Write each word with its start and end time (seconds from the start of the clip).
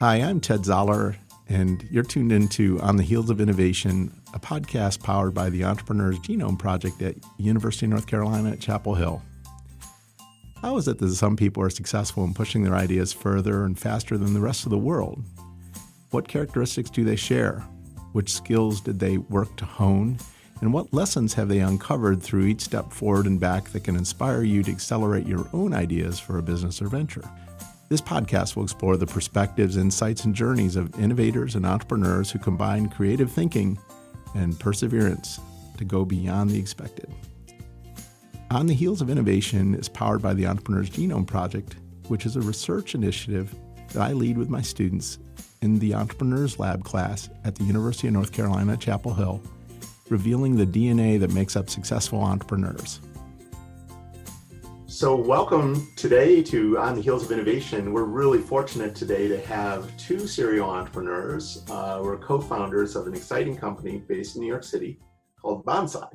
Hi, 0.00 0.16
I'm 0.16 0.40
Ted 0.40 0.64
Zoller, 0.64 1.14
and 1.48 1.86
you're 1.88 2.02
tuned 2.02 2.32
into 2.32 2.80
On 2.80 2.96
the 2.96 3.04
Heels 3.04 3.30
of 3.30 3.40
Innovation, 3.40 4.12
a 4.34 4.40
podcast 4.40 5.04
powered 5.04 5.34
by 5.34 5.50
the 5.50 5.62
Entrepreneurs 5.62 6.18
Genome 6.18 6.58
Project 6.58 7.00
at 7.00 7.14
University 7.38 7.86
of 7.86 7.90
North 7.90 8.08
Carolina 8.08 8.50
at 8.50 8.60
Chapel 8.60 8.96
Hill. 8.96 9.22
How 10.60 10.76
is 10.78 10.88
it 10.88 10.98
that 10.98 11.14
some 11.14 11.36
people 11.36 11.62
are 11.62 11.70
successful 11.70 12.24
in 12.24 12.34
pushing 12.34 12.64
their 12.64 12.74
ideas 12.74 13.12
further 13.12 13.64
and 13.64 13.78
faster 13.78 14.18
than 14.18 14.34
the 14.34 14.40
rest 14.40 14.66
of 14.66 14.70
the 14.70 14.78
world? 14.78 15.22
What 16.10 16.26
characteristics 16.26 16.90
do 16.90 17.04
they 17.04 17.16
share? 17.16 17.60
Which 18.14 18.32
skills 18.32 18.80
did 18.80 18.98
they 18.98 19.18
work 19.18 19.56
to 19.58 19.64
hone? 19.64 20.18
And 20.60 20.72
what 20.72 20.92
lessons 20.92 21.34
have 21.34 21.48
they 21.48 21.60
uncovered 21.60 22.20
through 22.20 22.46
each 22.46 22.62
step 22.62 22.92
forward 22.92 23.26
and 23.26 23.38
back 23.38 23.70
that 23.70 23.84
can 23.84 23.94
inspire 23.94 24.42
you 24.42 24.64
to 24.64 24.72
accelerate 24.72 25.28
your 25.28 25.46
own 25.52 25.72
ideas 25.72 26.18
for 26.18 26.38
a 26.38 26.42
business 26.42 26.82
or 26.82 26.88
venture? 26.88 27.22
This 27.90 28.00
podcast 28.00 28.56
will 28.56 28.62
explore 28.62 28.96
the 28.96 29.06
perspectives, 29.06 29.76
insights, 29.76 30.24
and 30.24 30.34
journeys 30.34 30.74
of 30.74 30.98
innovators 30.98 31.54
and 31.54 31.66
entrepreneurs 31.66 32.30
who 32.30 32.38
combine 32.38 32.88
creative 32.88 33.30
thinking 33.30 33.78
and 34.34 34.58
perseverance 34.58 35.38
to 35.76 35.84
go 35.84 36.04
beyond 36.04 36.48
the 36.48 36.58
expected. 36.58 37.12
On 38.50 38.66
the 38.66 38.74
Heels 38.74 39.02
of 39.02 39.10
Innovation 39.10 39.74
is 39.74 39.88
powered 39.88 40.22
by 40.22 40.32
the 40.32 40.46
Entrepreneurs 40.46 40.88
Genome 40.88 41.26
Project, 41.26 41.76
which 42.08 42.24
is 42.24 42.36
a 42.36 42.40
research 42.40 42.94
initiative 42.94 43.54
that 43.88 44.02
I 44.02 44.12
lead 44.12 44.38
with 44.38 44.48
my 44.48 44.62
students 44.62 45.18
in 45.60 45.78
the 45.78 45.94
Entrepreneurs 45.94 46.58
Lab 46.58 46.84
class 46.84 47.28
at 47.44 47.54
the 47.54 47.64
University 47.64 48.08
of 48.08 48.14
North 48.14 48.32
Carolina, 48.32 48.78
Chapel 48.78 49.12
Hill, 49.12 49.42
revealing 50.08 50.56
the 50.56 50.66
DNA 50.66 51.20
that 51.20 51.32
makes 51.32 51.54
up 51.54 51.68
successful 51.68 52.22
entrepreneurs. 52.22 53.00
So, 54.94 55.16
welcome 55.16 55.88
today 55.96 56.40
to 56.44 56.78
On 56.78 56.94
the 56.94 57.02
Heels 57.02 57.24
of 57.24 57.32
Innovation. 57.32 57.92
We're 57.92 58.04
really 58.04 58.38
fortunate 58.38 58.94
today 58.94 59.26
to 59.26 59.40
have 59.40 59.94
two 59.96 60.28
serial 60.28 60.70
entrepreneurs. 60.70 61.64
Uh, 61.68 62.00
we're 62.00 62.16
co 62.16 62.40
founders 62.40 62.94
of 62.94 63.08
an 63.08 63.14
exciting 63.14 63.56
company 63.56 64.04
based 64.06 64.36
in 64.36 64.42
New 64.42 64.46
York 64.46 64.62
City 64.62 65.00
called 65.42 65.66
Bonsai. 65.66 66.08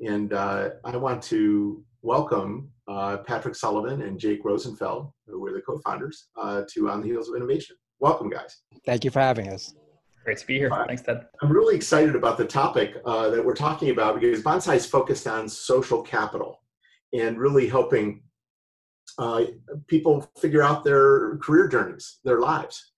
And 0.00 0.32
uh, 0.32 0.70
I 0.86 0.96
want 0.96 1.22
to 1.24 1.84
welcome 2.00 2.70
uh, 2.88 3.18
Patrick 3.18 3.54
Sullivan 3.54 4.00
and 4.00 4.18
Jake 4.18 4.42
Rosenfeld, 4.42 5.12
who 5.26 5.38
were 5.38 5.52
the 5.52 5.60
co 5.60 5.78
founders, 5.84 6.28
uh, 6.40 6.62
to 6.72 6.88
On 6.88 7.02
the 7.02 7.08
Heels 7.08 7.28
of 7.28 7.36
Innovation. 7.36 7.76
Welcome, 8.00 8.30
guys. 8.30 8.62
Thank 8.86 9.04
you 9.04 9.10
for 9.10 9.20
having 9.20 9.50
us. 9.50 9.74
Great 10.24 10.38
to 10.38 10.46
be 10.46 10.56
here. 10.56 10.70
Thanks, 10.86 11.02
Ted. 11.02 11.26
I'm 11.42 11.52
really 11.52 11.76
excited 11.76 12.16
about 12.16 12.38
the 12.38 12.46
topic 12.46 12.94
uh, 13.04 13.28
that 13.28 13.44
we're 13.44 13.54
talking 13.54 13.90
about 13.90 14.18
because 14.18 14.42
Bonsai 14.42 14.76
is 14.76 14.86
focused 14.86 15.26
on 15.26 15.46
social 15.46 16.00
capital 16.00 16.60
and 17.12 17.38
really 17.38 17.68
helping 17.68 18.22
uh, 19.18 19.44
people 19.86 20.30
figure 20.38 20.62
out 20.62 20.84
their 20.84 21.36
career 21.38 21.68
journeys, 21.68 22.18
their 22.24 22.40
lives. 22.40 22.92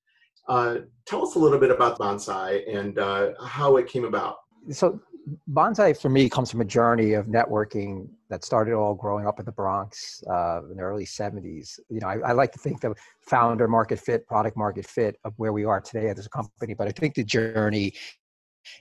Uh, 0.48 0.78
tell 1.06 1.26
us 1.26 1.36
a 1.36 1.38
little 1.38 1.58
bit 1.58 1.70
about 1.70 1.98
Bonsai 1.98 2.62
and 2.68 2.98
uh, 2.98 3.30
how 3.44 3.76
it 3.76 3.86
came 3.86 4.04
about. 4.04 4.36
So, 4.70 5.00
Bonsai 5.48 6.00
for 6.00 6.08
me 6.08 6.28
comes 6.28 6.50
from 6.50 6.60
a 6.60 6.64
journey 6.64 7.12
of 7.12 7.26
networking 7.26 8.08
that 8.30 8.44
started 8.44 8.74
all 8.74 8.94
growing 8.94 9.26
up 9.26 9.38
in 9.38 9.44
the 9.44 9.52
Bronx 9.52 10.22
uh, 10.28 10.62
in 10.70 10.76
the 10.76 10.82
early 10.82 11.04
70s. 11.04 11.78
You 11.88 12.00
know, 12.00 12.08
I, 12.08 12.18
I, 12.30 12.32
like 12.32 12.52
to 12.52 12.58
think 12.58 12.80
the 12.80 12.94
founder 13.20 13.68
market 13.68 14.00
fit, 14.00 14.26
product 14.26 14.56
market 14.56 14.86
fit 14.86 15.16
of 15.24 15.34
where 15.36 15.52
we 15.52 15.64
are 15.64 15.80
today 15.80 16.08
as 16.08 16.26
a 16.26 16.30
company, 16.30 16.74
but 16.74 16.88
I 16.88 16.92
think 16.92 17.14
the 17.14 17.24
journey 17.24 17.92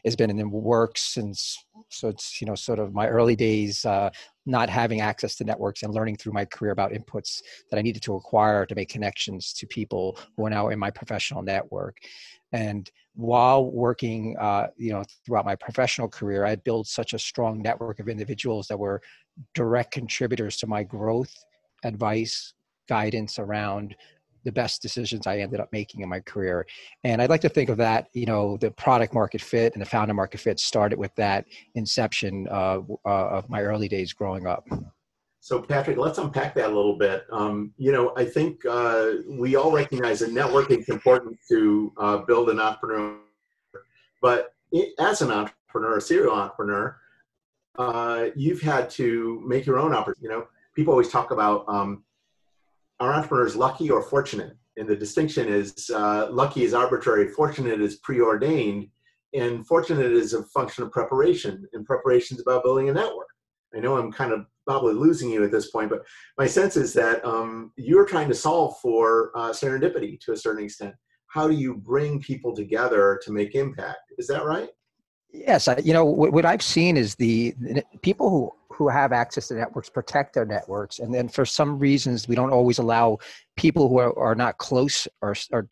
has 0.05 0.15
been 0.15 0.29
in 0.29 0.37
the 0.37 0.47
works 0.47 1.01
since 1.01 1.57
so 1.89 2.09
it's 2.09 2.41
you 2.41 2.47
know 2.47 2.55
sort 2.55 2.79
of 2.79 2.93
my 2.93 3.07
early 3.07 3.35
days 3.35 3.85
uh, 3.85 4.09
not 4.49 4.69
having 4.69 5.01
access 5.01 5.35
to 5.35 5.43
networks 5.43 5.83
and 5.83 5.93
learning 5.93 6.15
through 6.17 6.33
my 6.33 6.43
career 6.45 6.71
about 6.71 6.91
inputs 6.91 7.41
that 7.69 7.77
i 7.77 7.81
needed 7.81 8.01
to 8.01 8.15
acquire 8.15 8.65
to 8.65 8.75
make 8.75 8.89
connections 8.89 9.53
to 9.53 9.67
people 9.67 10.17
who 10.35 10.45
are 10.45 10.49
now 10.49 10.69
in 10.69 10.79
my 10.79 10.89
professional 10.89 11.41
network. 11.41 11.97
And 12.51 12.89
while 13.13 13.65
working 13.65 14.35
uh, 14.39 14.67
you 14.77 14.91
know 14.91 15.03
throughout 15.25 15.45
my 15.45 15.55
professional 15.55 16.07
career 16.07 16.45
i 16.45 16.55
built 16.55 16.87
such 16.87 17.13
a 17.13 17.19
strong 17.19 17.61
network 17.61 17.99
of 17.99 18.07
individuals 18.07 18.67
that 18.67 18.79
were 18.79 19.01
direct 19.53 19.91
contributors 19.91 20.57
to 20.57 20.67
my 20.67 20.83
growth 20.83 21.33
advice 21.83 22.53
guidance 22.87 23.39
around 23.39 23.95
the 24.43 24.51
best 24.51 24.81
decisions 24.81 25.27
I 25.27 25.39
ended 25.39 25.59
up 25.59 25.69
making 25.71 26.01
in 26.01 26.09
my 26.09 26.19
career. 26.19 26.65
And 27.03 27.21
I'd 27.21 27.29
like 27.29 27.41
to 27.41 27.49
think 27.49 27.69
of 27.69 27.77
that, 27.77 28.07
you 28.13 28.25
know, 28.25 28.57
the 28.57 28.71
product 28.71 29.13
market 29.13 29.41
fit 29.41 29.73
and 29.73 29.81
the 29.81 29.85
founder 29.85 30.13
market 30.13 30.39
fit 30.39 30.59
started 30.59 30.97
with 30.97 31.13
that 31.15 31.45
inception 31.75 32.47
uh, 32.49 32.79
uh, 33.05 33.27
of 33.29 33.49
my 33.49 33.61
early 33.61 33.87
days 33.87 34.13
growing 34.13 34.47
up. 34.47 34.67
So, 35.41 35.61
Patrick, 35.61 35.97
let's 35.97 36.17
unpack 36.17 36.53
that 36.55 36.69
a 36.69 36.75
little 36.75 36.97
bit. 36.97 37.25
Um, 37.31 37.73
you 37.77 37.91
know, 37.91 38.13
I 38.17 38.25
think 38.25 38.65
uh, 38.65 39.11
we 39.27 39.55
all 39.55 39.71
recognize 39.71 40.19
that 40.19 40.31
networking 40.31 40.79
is 40.79 40.89
important 40.89 41.37
to 41.49 41.93
uh, 41.97 42.17
build 42.17 42.49
an 42.49 42.59
entrepreneur. 42.59 43.17
But 44.21 44.53
it, 44.71 44.93
as 44.99 45.21
an 45.21 45.31
entrepreneur, 45.31 45.97
a 45.97 46.01
serial 46.01 46.33
entrepreneur, 46.33 46.97
uh, 47.77 48.25
you've 48.35 48.61
had 48.61 48.89
to 48.91 49.41
make 49.45 49.65
your 49.65 49.79
own 49.79 49.93
opportunity. 49.93 50.23
You 50.23 50.29
know, 50.29 50.47
people 50.75 50.91
always 50.91 51.09
talk 51.09 51.31
about 51.31 51.63
um, 51.69 52.03
are 52.99 53.13
entrepreneurs 53.13 53.55
lucky 53.55 53.89
or 53.89 54.01
fortunate? 54.01 54.55
And 54.77 54.87
the 54.87 54.95
distinction 54.95 55.47
is 55.47 55.89
uh, 55.93 56.27
lucky 56.31 56.63
is 56.63 56.73
arbitrary, 56.73 57.29
fortunate 57.29 57.81
is 57.81 57.97
preordained, 57.97 58.87
and 59.33 59.65
fortunate 59.67 60.11
is 60.11 60.33
a 60.33 60.43
function 60.43 60.83
of 60.83 60.91
preparation, 60.91 61.67
and 61.73 61.85
preparation 61.85 62.37
is 62.37 62.41
about 62.41 62.63
building 62.63 62.89
a 62.89 62.93
network. 62.93 63.27
I 63.75 63.79
know 63.79 63.97
I'm 63.97 64.11
kind 64.11 64.31
of 64.31 64.45
probably 64.65 64.93
losing 64.93 65.29
you 65.29 65.43
at 65.43 65.51
this 65.51 65.69
point, 65.69 65.89
but 65.89 66.05
my 66.37 66.47
sense 66.47 66.77
is 66.77 66.93
that 66.93 67.23
um, 67.25 67.71
you're 67.75 68.05
trying 68.05 68.27
to 68.29 68.35
solve 68.35 68.79
for 68.81 69.31
uh, 69.35 69.49
serendipity 69.49 70.19
to 70.21 70.31
a 70.31 70.37
certain 70.37 70.63
extent. 70.63 70.95
How 71.27 71.47
do 71.47 71.53
you 71.53 71.75
bring 71.75 72.19
people 72.19 72.55
together 72.55 73.19
to 73.23 73.31
make 73.31 73.53
impact? 73.53 74.13
Is 74.17 74.27
that 74.27 74.45
right? 74.45 74.69
Yes, 75.31 75.67
I, 75.67 75.77
you 75.77 75.93
know 75.93 76.05
what, 76.05 76.45
I've 76.45 76.63
seen 76.63 76.97
is 76.97 77.13
the 77.15 77.53
people 78.01 78.29
who 78.31 78.51
who 78.79 78.87
have 78.87 79.11
access 79.11 79.49
to 79.49 79.55
networks 79.55 79.89
protect 79.89 80.33
their 80.33 80.45
networks. 80.45 80.99
And 80.99 81.13
then 81.13 81.27
for 81.27 81.45
some 81.45 81.77
reasons 81.77 82.29
we 82.29 82.35
don't 82.35 82.53
always 82.53 82.79
allow 82.79 83.17
people 83.57 83.89
who 83.89 83.99
are, 83.99 84.17
are 84.17 84.35
not 84.35 84.57
close 84.57 85.05
or 85.21 85.35
are 85.51 85.67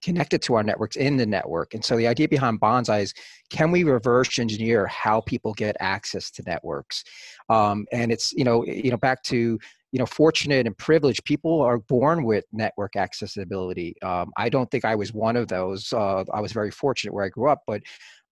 connected 0.00 0.40
to 0.42 0.54
our 0.54 0.62
networks 0.62 0.94
in 0.94 1.16
the 1.16 1.26
network. 1.26 1.74
And 1.74 1.84
so 1.84 1.96
the 1.96 2.06
idea 2.06 2.28
behind 2.28 2.60
bonsai 2.60 3.02
is 3.02 3.14
can 3.50 3.72
we 3.72 3.82
reverse 3.82 4.38
engineer 4.38 4.86
how 4.86 5.20
people 5.22 5.52
get 5.54 5.76
access 5.80 6.30
to 6.30 6.42
networks? 6.46 7.02
Um, 7.48 7.84
and 7.90 8.12
it's 8.12 8.32
you 8.32 8.44
know 8.44 8.64
you 8.64 8.92
know 8.92 8.96
back 8.96 9.24
to 9.24 9.58
you 9.90 9.98
know 9.98 10.06
fortunate 10.06 10.64
and 10.68 10.78
privileged 10.78 11.24
people 11.24 11.60
are 11.62 11.78
born 11.78 12.22
with 12.22 12.44
network 12.52 12.94
accessibility. 12.94 13.96
Um, 14.02 14.30
i 14.36 14.48
don't 14.48 14.70
think 14.70 14.84
i 14.84 14.94
was 14.94 15.12
one 15.12 15.36
of 15.36 15.48
those. 15.48 15.92
Uh, 15.92 16.24
i 16.32 16.40
was 16.40 16.52
very 16.52 16.70
fortunate 16.70 17.12
where 17.12 17.24
i 17.24 17.28
grew 17.28 17.50
up 17.50 17.62
but 17.66 17.82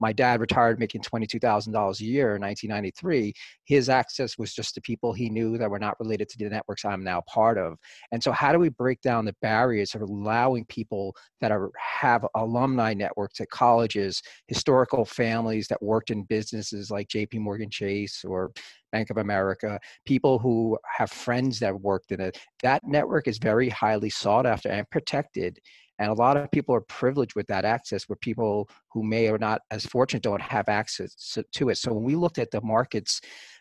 my 0.01 0.13
dad 0.13 0.41
retired 0.41 0.79
making 0.79 1.03
$22,000 1.03 2.01
a 2.01 2.05
year 2.05 2.37
in 2.37 2.43
1993. 2.43 3.33
His 3.65 3.89
access 3.89 4.39
was 4.39 4.55
just 4.55 4.75
to 4.75 4.81
people 4.81 5.13
he 5.13 5.31
knew 5.31 5.59
that 5.59 5.71
were 5.71 5.79
not 5.79 5.99
related 6.01 6.29
to 6.31 6.39
the 6.39 6.49
networks 6.49 6.85
I'm 6.85 7.05
now 7.05 7.23
part 7.23 7.59
of. 7.59 7.77
And 8.13 8.23
so, 8.23 8.33
how 8.33 8.53
do 8.53 8.59
we 8.59 8.71
break 8.71 9.01
down 9.03 9.25
the 9.25 9.37
barriers 9.43 9.95
of 9.95 10.03
allowing 10.03 10.65
people 10.67 11.15
that 11.41 11.53
are 11.53 11.71
have 11.77 12.27
alumni 12.35 12.95
networks 12.95 13.41
at 13.41 13.51
colleges, 13.51 14.23
historical 14.49 15.05
families 15.05 15.69
that 15.69 15.83
worked 15.83 16.11
in 16.11 16.25
businesses 16.25 16.91
like 16.91 17.09
JP 17.09 17.41
Morgan 17.41 17.71
Chase 17.71 18.25
or 18.25 18.53
Bank 18.93 19.11
of 19.11 19.19
America, 19.19 19.79
people 20.05 20.39
who 20.39 20.79
have 20.85 21.11
friends 21.11 21.61
that 21.61 21.81
worked 21.81 22.13
in 22.13 22.21
it. 22.21 22.39
That 22.63 22.83
network 22.85 23.29
is 23.29 23.39
very 23.39 23.69
highly 23.69 24.11
sought 24.11 24.47
after 24.47 24.69
and 24.69 24.89
protected. 24.91 25.59
And 26.01 26.11
a 26.11 26.15
lot 26.15 26.37
of 26.37 26.51
people 26.51 26.75
are 26.75 26.81
privileged 26.81 27.37
with 27.37 27.47
that 27.49 27.65
access, 27.65 28.09
where 28.09 28.17
people 28.17 28.69
who 28.91 29.05
may 29.05 29.29
or 29.29 29.39
not 29.39 29.61
as 29.71 29.85
fortunate 29.85 30.23
don't 30.23 30.43
have 30.43 30.69
access 30.69 31.37
to 31.53 31.69
it. 31.69 31.77
So 31.77 31.93
when 31.93 32.03
we 32.03 32.17
looked 32.17 32.39
at 32.39 32.51
the 32.51 32.63
markets 32.63 33.21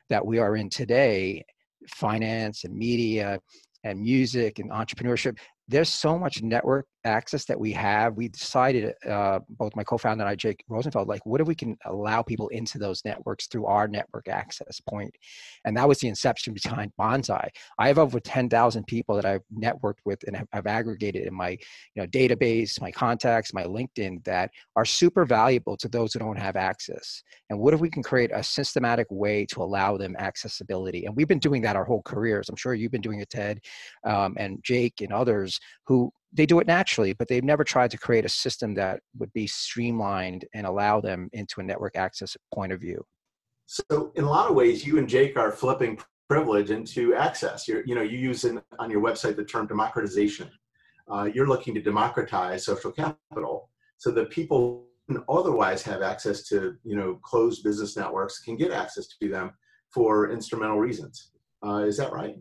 that 0.10 0.26
we 0.26 0.40
are 0.40 0.56
in 0.56 0.70
today, 0.70 1.46
finance 1.88 2.64
and 2.64 2.74
media 2.74 3.40
and 3.84 4.02
music 4.02 4.60
and 4.60 4.72
entrepreneurship, 4.72 5.38
there's 5.70 5.90
so 5.90 6.18
much 6.18 6.42
network 6.42 6.88
access 7.06 7.46
that 7.46 7.60
we 7.60 7.72
have, 7.72 8.16
we 8.16 8.28
decided, 8.28 8.94
uh, 9.08 9.40
both 9.50 9.76
my 9.76 9.84
co-founder 9.84 10.24
and 10.24 10.30
I, 10.30 10.36
Jake 10.36 10.64
Rosenfeld, 10.68 11.08
like, 11.08 11.26
what 11.26 11.40
if 11.40 11.48
we 11.48 11.56
can 11.56 11.78
allow 11.86 12.22
people 12.22 12.48
into 12.50 12.78
those 12.78 13.04
networks 13.06 13.48
through 13.48 13.68
our 13.68 13.88
network 13.88 14.28
access 14.28 14.82
point? 14.82 15.16
And 15.66 15.78
that 15.78 15.88
was 15.88 16.00
the 16.00 16.08
inception 16.08 16.56
behind 16.62 16.92
Bonsai. 17.00 17.48
I 17.78 17.88
have 17.88 18.00
over 18.00 18.20
10,000 18.20 18.84
people 18.86 19.16
that 19.16 19.26
I've 19.26 19.44
networked 19.56 20.00
with 20.06 20.24
and 20.28 20.36
have, 20.36 20.48
have 20.52 20.68
aggregated 20.68 21.28
in 21.28 21.34
my 21.34 21.52
you 21.52 22.02
know, 22.02 22.08
database, 22.08 22.82
my 22.82 22.92
contacts, 22.92 23.54
my 23.54 23.64
LinkedIn 23.64 24.24
that 24.26 24.50
are 24.76 24.86
super 24.86 25.24
valuable 25.24 25.78
to 25.78 25.88
those 25.88 26.14
who 26.14 26.20
don't 26.20 26.40
have 26.40 26.56
access. 26.56 27.24
And 27.50 27.60
what 27.60 27.74
if 27.74 27.80
we 27.80 27.90
can 27.90 28.04
create 28.04 28.32
a 28.34 28.44
systematic 28.44 29.08
way 29.10 29.46
to 29.48 29.62
allow 29.62 29.98
them 29.98 30.16
accessibility? 30.18 31.06
And 31.06 31.16
we've 31.16 31.28
been 31.28 31.40
doing 31.40 31.62
that 31.62 31.76
our 31.76 31.86
whole 31.86 32.02
careers. 32.02 32.50
I'm 32.50 32.56
sure 32.56 32.74
you've 32.74 32.92
been 32.92 33.02
doing 33.02 33.20
it, 33.22 33.30
Ted, 33.30 33.60
um, 34.04 34.36
and 34.38 34.60
Jake 34.64 35.02
and 35.02 35.14
others 35.14 35.59
who 35.86 36.12
they 36.32 36.46
do 36.46 36.60
it 36.60 36.68
naturally, 36.68 37.14
but 37.14 37.28
they've 37.28 37.44
never 37.44 37.64
tried 37.64 37.92
to 37.92 37.98
create 37.98 38.26
a 38.26 38.30
system 38.30 38.76
that 38.76 39.02
would 39.18 39.34
be 39.34 39.48
streamlined 39.48 40.46
and 40.54 40.68
allow 40.68 41.02
them 41.02 41.30
into 41.34 41.60
a 41.60 41.64
network 41.64 41.96
access 41.96 42.38
point 42.54 42.72
of 42.72 42.80
view. 42.80 43.04
So, 43.66 44.12
in 44.16 44.24
a 44.24 44.30
lot 44.30 44.50
of 44.50 44.56
ways, 44.56 44.86
you 44.86 44.98
and 44.98 45.08
Jake 45.08 45.38
are 45.38 45.52
flipping 45.52 46.00
privilege 46.30 46.70
into 46.70 47.16
access. 47.16 47.68
You're, 47.68 47.84
you 47.86 47.96
know, 47.96 48.02
you 48.02 48.18
use 48.18 48.44
in, 48.44 48.62
on 48.78 48.92
your 48.92 49.02
website 49.02 49.36
the 49.36 49.44
term 49.44 49.68
democratization. 49.68 50.50
uh, 51.12 51.30
you're 51.34 51.48
looking 51.48 51.74
to 51.74 51.82
democratize 51.82 52.66
social 52.66 52.92
capital 52.92 53.70
so 53.98 54.12
that 54.12 54.30
people 54.30 54.86
who 55.08 55.24
otherwise 55.28 55.82
have 55.82 56.04
access 56.04 56.44
to 56.44 56.76
you 56.84 56.96
know 56.96 57.20
closed 57.24 57.64
business 57.64 57.98
networks 57.98 58.40
can 58.40 58.56
get 58.56 58.72
access 58.72 59.08
to 59.08 59.28
them 59.28 59.52
for 59.92 60.32
instrumental 60.32 60.78
reasons. 60.78 61.32
Uh, 61.66 61.80
is 61.80 61.98
that 61.98 62.14
right? 62.14 62.36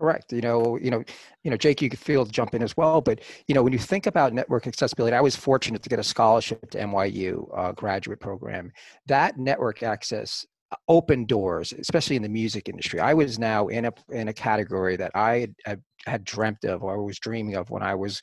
Correct. 0.00 0.32
You 0.32 0.40
know, 0.40 0.78
you 0.78 0.90
know, 0.92 1.02
you 1.42 1.50
know, 1.50 1.56
Jake, 1.56 1.82
you 1.82 1.90
could 1.90 1.98
feel 1.98 2.24
jump 2.24 2.54
in 2.54 2.62
as 2.62 2.76
well. 2.76 3.00
But 3.00 3.20
you 3.48 3.54
know, 3.54 3.64
when 3.64 3.72
you 3.72 3.80
think 3.80 4.06
about 4.06 4.32
network 4.32 4.66
accessibility, 4.68 5.16
I 5.16 5.20
was 5.20 5.34
fortunate 5.34 5.82
to 5.82 5.88
get 5.88 5.98
a 5.98 6.04
scholarship 6.04 6.70
to 6.70 6.78
NYU 6.78 7.48
uh, 7.56 7.72
graduate 7.72 8.20
program. 8.20 8.70
That 9.06 9.38
network 9.38 9.82
access 9.82 10.46
uh, 10.70 10.76
opened 10.86 11.26
doors, 11.26 11.72
especially 11.72 12.14
in 12.14 12.22
the 12.22 12.28
music 12.28 12.68
industry. 12.68 13.00
I 13.00 13.12
was 13.12 13.40
now 13.40 13.66
in 13.68 13.86
a 13.86 13.92
in 14.10 14.28
a 14.28 14.32
category 14.32 14.96
that 14.96 15.10
I 15.16 15.48
had, 15.64 15.82
had 16.06 16.24
dreamt 16.24 16.64
of 16.64 16.84
or 16.84 17.02
was 17.04 17.18
dreaming 17.18 17.56
of 17.56 17.68
when 17.70 17.82
I 17.82 17.96
was 17.96 18.22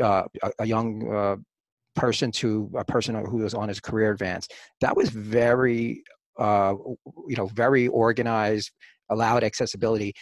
uh, 0.00 0.24
a, 0.42 0.52
a, 0.60 0.66
young 0.66 1.12
uh, 1.12 1.36
person 1.94 2.32
to 2.32 2.70
a 2.76 2.84
person 2.84 3.14
who 3.26 3.38
was 3.38 3.52
on 3.52 3.68
his 3.68 3.78
career 3.80 4.10
advance. 4.10 4.48
That 4.80 4.96
was 4.96 5.10
very, 5.10 6.02
uh, 6.38 6.74
you 7.28 7.36
know, 7.36 7.46
very 7.48 7.88
organized, 7.88 8.70
allowed 9.10 9.44
accessibility 9.44 10.14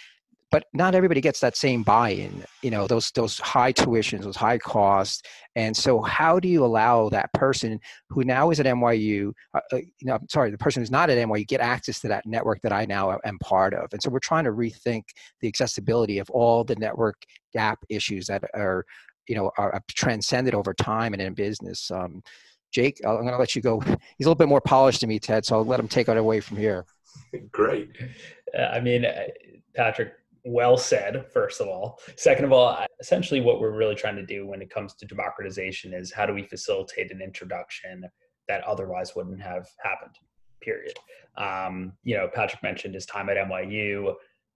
but 0.51 0.65
not 0.73 0.95
everybody 0.95 1.21
gets 1.21 1.41
that 1.41 1.57
same 1.57 1.83
buy-in 1.83 2.45
you 2.63 2.71
know 2.71 2.87
those 2.87 3.11
those 3.13 3.39
high 3.39 3.73
tuitions 3.73 4.23
those 4.23 4.37
high 4.37 4.59
costs 4.59 5.23
and 5.57 5.77
so 5.77 6.01
how 6.01 6.39
do 6.41 6.49
you 6.49 6.65
allow 6.65 7.09
that 7.09 7.33
person 7.33 7.79
who 8.09 8.25
now 8.25 8.51
is 8.51 8.61
at 8.61 8.67
nyu 8.67 9.33
uh, 9.55 9.61
uh, 9.73 9.77
you 9.77 10.05
know 10.05 10.15
i'm 10.15 10.29
sorry 10.29 10.51
the 10.51 10.59
person 10.59 10.81
who's 10.81 10.91
not 10.91 11.11
at 11.11 11.19
nyu 11.19 11.47
get 11.47 11.61
access 11.61 12.01
to 12.01 12.09
that 12.09 12.25
network 12.27 12.61
that 12.63 12.73
i 12.73 12.85
now 12.85 13.19
am 13.25 13.39
part 13.39 13.75
of? 13.75 13.93
And 13.93 14.03
so 14.03 14.11
we're 14.11 14.19
trying 14.19 14.45
to 14.45 14.53
rethink 14.53 15.05
the 15.41 15.49
accessibility 15.49 16.19
of 16.19 16.31
all 16.31 16.65
the 16.65 16.77
network 16.77 17.23
gap 17.53 17.79
issues 17.89 18.27
that 18.27 18.45
are 18.55 18.85
you 19.29 19.37
know 19.37 19.51
are 19.59 19.81
transcended 19.91 20.55
over 20.55 20.75
time 20.75 21.13
and 21.13 21.23
in 21.23 21.35
business. 21.35 21.91
Um, 21.91 22.23
jake 22.71 23.01
i'm 23.07 23.17
going 23.17 23.29
to 23.29 23.39
let 23.39 23.57
you 23.57 23.63
go. 23.63 23.81
He's 23.81 23.97
a 24.27 24.29
little 24.29 24.35
bit 24.35 24.49
more 24.49 24.61
polished 24.61 25.01
than 25.01 25.09
me 25.09 25.19
ted 25.19 25.45
so 25.45 25.57
i'll 25.57 25.65
let 25.65 25.81
him 25.81 25.89
take 25.89 26.09
it 26.09 26.17
away 26.17 26.41
from 26.41 26.57
here. 26.57 26.85
Great. 27.53 27.91
Uh, 28.57 28.63
i 28.63 28.81
mean 28.81 29.05
uh, 29.05 29.25
patrick 29.75 30.15
well 30.49 30.77
said 30.77 31.27
first 31.33 31.61
of 31.61 31.69
all. 31.69 31.99
Second 32.17 32.47
of 32.47 32.53
all 32.53 32.85
essentially 33.01 33.41
what 33.41 33.61
we're 33.61 33.77
really 33.77 33.95
trying 33.95 34.17
to 34.17 34.27
do 34.27 34.47
when 34.47 34.63
it 34.63 34.71
comes 34.71 34.95
to 34.95 35.07
democratization 35.07 35.93
is 35.93 36.13
how 36.13 36.27
do 36.27 36.33
we 36.33 36.43
facilitate 36.43 37.13
an 37.13 37.21
introduction 37.21 38.05
that 38.49 38.65
otherwise 38.65 39.15
wouldn't 39.15 39.41
have 39.41 39.69
happened 39.83 40.15
period. 40.61 40.95
Um, 41.37 41.93
you 42.03 42.17
know 42.17 42.29
patrick 42.35 42.63
mentioned 42.63 42.95
his 42.95 43.07
time 43.07 43.29
at 43.29 43.37
nyu 43.37 44.15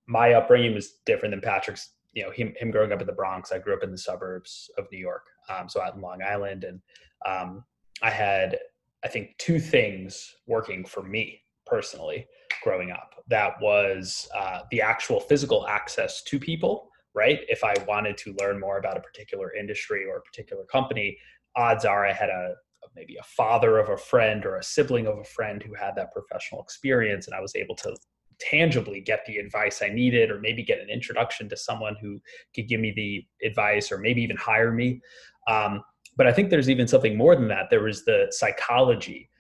my 0.09 0.33
upbringing 0.33 0.75
was 0.75 0.95
different 1.07 1.33
than 1.33 1.41
patrick's 1.41 1.91
you 2.13 2.23
know 2.25 2.31
him, 2.31 2.55
him 2.59 2.71
growing 2.71 2.93
up 2.93 3.01
in 3.01 3.07
the 3.07 3.13
bronx. 3.13 3.53
I 3.53 3.59
grew 3.59 3.75
up 3.75 3.85
in 3.85 3.93
the 3.93 3.99
suburbs 3.99 4.71
of 4.79 4.87
new 4.91 4.99
york 4.99 5.27
um, 5.49 5.69
so 5.69 5.81
out 5.81 5.95
in 5.95 6.01
long 6.01 6.21
island. 6.23 6.65
And 6.65 6.81
um, 7.27 7.65
i 8.03 8.11
had 8.11 8.59
i 9.05 9.09
think 9.09 9.37
two 9.39 9.61
things 9.61 10.35
working 10.47 10.85
for 10.85 11.03
me 11.03 11.43
personally 11.67 12.27
growing 12.63 12.91
up. 12.91 13.15
That 13.29 13.55
was 13.61 14.29
uh, 14.37 14.61
the 14.71 14.81
actual 14.81 15.21
physical 15.21 15.67
access 15.67 16.23
to 16.25 16.39
people, 16.39 16.89
right? 17.15 17.41
If 17.49 17.65
I 17.65 17.75
wanted 17.87 18.17
to 18.19 18.35
learn 18.41 18.61
more 18.61 18.79
about 18.79 18.97
a 18.97 19.01
particular 19.01 19.55
industry 19.55 20.05
or 20.05 20.17
a 20.17 20.23
particular 20.23 20.65
company, 20.65 21.19
odds 21.57 21.85
are 21.85 22.07
I 22.07 22.13
had 22.13 22.31
a 22.31 22.55
maybe 22.95 23.17
a 23.17 23.25
father 23.25 23.79
of 23.79 23.89
a 23.89 23.97
friend 23.97 24.45
or 24.45 24.57
a 24.57 24.63
sibling 24.63 25.07
of 25.07 25.19
a 25.19 25.25
friend 25.25 25.63
who 25.63 25.75
had 25.75 25.95
that 25.97 26.13
professional 26.13 26.63
experience, 26.63 27.27
and 27.27 27.35
I 27.35 27.41
was 27.41 27.55
able 27.57 27.75
to 27.77 27.97
tangibly 28.39 29.01
get 29.01 29.25
the 29.27 29.37
advice 29.37 29.83
I 29.83 29.89
needed, 29.89 30.31
or 30.31 30.41
maybe 30.41 30.63
get 30.63 30.81
an 30.81 30.91
introduction 30.91 31.49
to 31.49 31.57
someone 31.57 31.97
who 32.01 32.21
could 32.55 32.69
give 32.69 32.81
me 32.81 32.93
the 32.95 33.47
advice, 33.47 33.93
or 33.93 33.99
maybe 33.99 34.23
even 34.23 34.37
hire 34.37 34.73
me. 34.73 35.01
Um, 35.49 35.83
but 36.17 36.27
I 36.27 36.33
think 36.33 36.51
there's 36.51 36.69
even 36.69 36.89
something 36.89 37.17
more 37.17 37.35
than 37.35 37.49
that. 37.49 37.71
There 37.71 37.83
was 37.83 38.05
the 38.05 38.27
psychology 38.31 39.31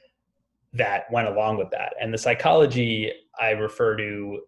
that 0.74 1.04
went 1.12 1.28
along 1.28 1.58
with 1.58 1.70
that. 1.70 1.94
And 2.00 2.12
the 2.12 2.18
psychology 2.18 3.12
I 3.40 3.50
refer 3.50 3.96
to 3.96 4.40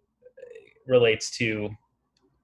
relates 0.87 1.35
to 1.37 1.69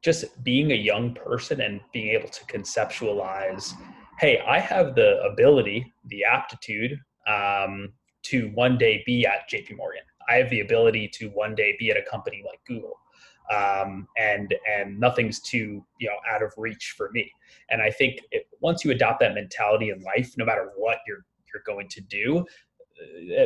just 0.02 0.44
being 0.44 0.72
a 0.72 0.76
young 0.76 1.14
person 1.14 1.62
and 1.62 1.80
being 1.94 2.10
able 2.10 2.30
to 2.30 2.46
conceptualize 2.46 3.74
hey, 4.22 4.40
I 4.48 4.60
have 4.60 4.94
the 4.94 5.20
ability, 5.24 5.92
the 6.06 6.24
aptitude 6.24 7.00
um, 7.28 7.92
to 8.22 8.52
one 8.54 8.78
day 8.78 9.02
be 9.04 9.26
at 9.26 9.50
JP 9.52 9.78
Morgan. 9.78 10.04
I 10.30 10.36
have 10.36 10.50
the 10.52 10.60
ability 10.60 11.08
to 11.16 11.30
one 11.30 11.56
day 11.56 11.76
be 11.80 11.90
at 11.90 11.98
a 11.98 12.04
company 12.04 12.44
like 12.46 12.60
Google. 12.68 13.00
Um, 13.52 14.08
and 14.18 14.54
and 14.70 14.98
nothing's 15.00 15.42
too 15.42 15.84
you 16.00 16.08
know 16.08 16.16
out 16.32 16.44
of 16.44 16.54
reach 16.56 16.94
for 16.96 17.10
me. 17.12 17.30
And 17.70 17.82
I 17.82 17.90
think 17.90 18.20
it, 18.32 18.48
once 18.62 18.86
you 18.86 18.92
adopt 18.92 19.20
that 19.22 19.34
mentality 19.34 19.90
in 19.90 20.02
life, 20.04 20.36
no 20.38 20.46
matter 20.46 20.72
what 20.78 21.00
you're 21.08 21.26
you're 21.52 21.64
going 21.66 21.90
to 21.90 22.02
do, 22.02 22.46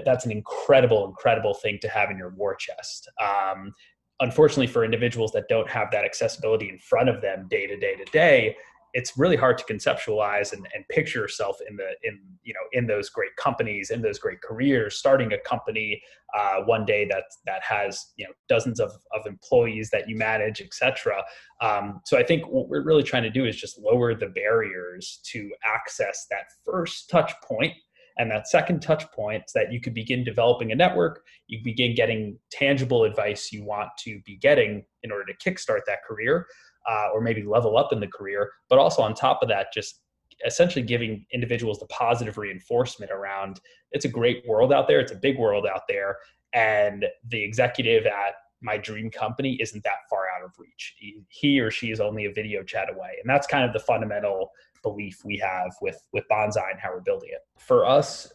that's 0.06 0.25
an 0.25 0.31
incredible, 0.31 1.06
incredible 1.07 1.54
thing 1.54 1.80
to 1.81 1.90
have 1.90 2.12
in 2.12 2.18
your 2.18 2.30
war 2.30 2.56
chest. 2.56 3.10
Um, 3.22 3.74
unfortunately, 4.19 4.68
for 4.68 4.84
individuals 4.86 5.31
that 5.34 5.46
don't 5.50 5.69
have 5.69 5.92
that 5.92 6.06
accessibility 6.06 6.69
in 6.69 6.80
front 6.80 7.10
of 7.10 7.22
them 7.22 7.48
day 7.50 7.68
to 7.68 7.78
day 7.78 7.96
to 7.96 8.06
day, 8.06 8.56
it's 8.96 9.18
really 9.18 9.36
hard 9.36 9.57
to 9.57 9.66
conceptualize 9.66 10.54
and, 10.54 10.66
and 10.74 10.88
picture 10.88 11.19
yourself 11.19 11.57
in 11.69 11.75
the 11.75 11.90
in 12.04 12.19
you 12.44 12.54
know 12.54 12.62
in 12.72 12.88
those 12.88 13.10
great 13.10 13.36
companies 13.36 13.92
in 13.92 14.02
those 14.02 14.18
great 14.18 14.42
careers 14.42 14.98
starting 14.98 15.34
a 15.34 15.38
company 15.40 16.01
uh, 16.36 16.62
one 16.62 16.86
day 16.86 17.06
that 17.06 17.25
that 17.46 17.62
has 17.62 18.13
you 18.16 18.25
know 18.25 18.31
dozens 18.48 18.80
of, 18.80 18.92
of 19.13 19.25
employees 19.28 19.90
that 19.92 20.10
you 20.10 20.18
manage 20.18 20.62
etc 20.62 21.22
um, 21.62 22.00
so 22.06 22.18
i 22.18 22.24
think 22.24 22.48
what 22.48 22.69
we're 22.69 22.84
really 22.84 23.04
trying 23.04 23.24
to 23.24 23.30
do 23.30 23.46
is 23.46 23.56
just 23.56 23.78
lower 23.78 24.16
the 24.16 24.28
barriers 24.28 25.19
to 25.24 25.51
access 25.63 26.25
that 26.31 26.46
first 26.66 27.10
touch 27.10 27.34
point 27.44 27.74
and 28.17 28.31
that 28.31 28.47
second 28.47 28.81
touch 28.81 29.09
point 29.12 29.44
that 29.53 29.71
you 29.71 29.81
could 29.81 29.94
begin 29.94 30.23
developing 30.23 30.71
a 30.71 30.75
network, 30.75 31.25
you 31.47 31.59
begin 31.63 31.95
getting 31.95 32.39
tangible 32.51 33.03
advice 33.03 33.51
you 33.51 33.63
want 33.63 33.89
to 34.00 34.21
be 34.25 34.38
getting 34.38 34.85
in 35.03 35.12
order 35.12 35.25
to 35.25 35.50
kickstart 35.50 35.81
that 35.88 36.03
career 36.07 36.47
uh, 36.89 37.09
or 37.13 37.21
maybe 37.21 37.44
level 37.44 37.77
up 37.77 37.91
in 37.91 38.00
the 38.00 38.07
career. 38.07 38.51
But 38.69 38.79
also 38.79 39.01
on 39.01 39.13
top 39.13 39.39
of 39.41 39.50
that, 39.50 39.67
just 39.73 40.01
essentially 40.45 40.83
giving 40.83 41.25
individuals 41.31 41.79
the 41.79 41.88
positive 41.88 42.38
reinforcement 42.38 43.12
around 43.12 43.59
it's 43.91 44.06
a 44.06 44.09
great 44.09 44.44
world 44.47 44.73
out 44.73 44.88
there, 44.88 45.00
it's 45.00 45.13
a 45.13 45.15
big 45.15 45.38
world 45.38 45.65
out 45.65 45.83
there. 45.88 46.17
And 46.53 47.05
the 47.29 47.41
executive 47.41 48.05
at 48.05 48.36
my 48.62 48.77
dream 48.77 49.10
company 49.10 49.57
isn't 49.62 49.84
that 49.84 50.10
far 50.10 50.25
out 50.36 50.43
of 50.43 50.51
reach. 50.57 50.95
He 51.29 51.60
or 51.60 51.72
she 51.72 51.91
is 51.91 52.00
only 52.00 52.25
a 52.25 52.34
video 52.34 52.63
chat 52.63 52.89
away. 52.93 53.17
And 53.22 53.29
that's 53.29 53.48
kind 53.48 53.63
of 53.63 53.74
the 53.74 53.79
fundamental 53.79 54.51
belief 54.89 55.24
we 55.25 55.38
have 55.38 55.72
with 55.82 56.00
with 56.13 56.24
bonsai 56.32 56.72
and 56.72 56.80
how 56.80 56.92
we're 56.94 57.01
building 57.01 57.30
it. 57.32 57.42
For 57.58 57.86
us 57.86 58.32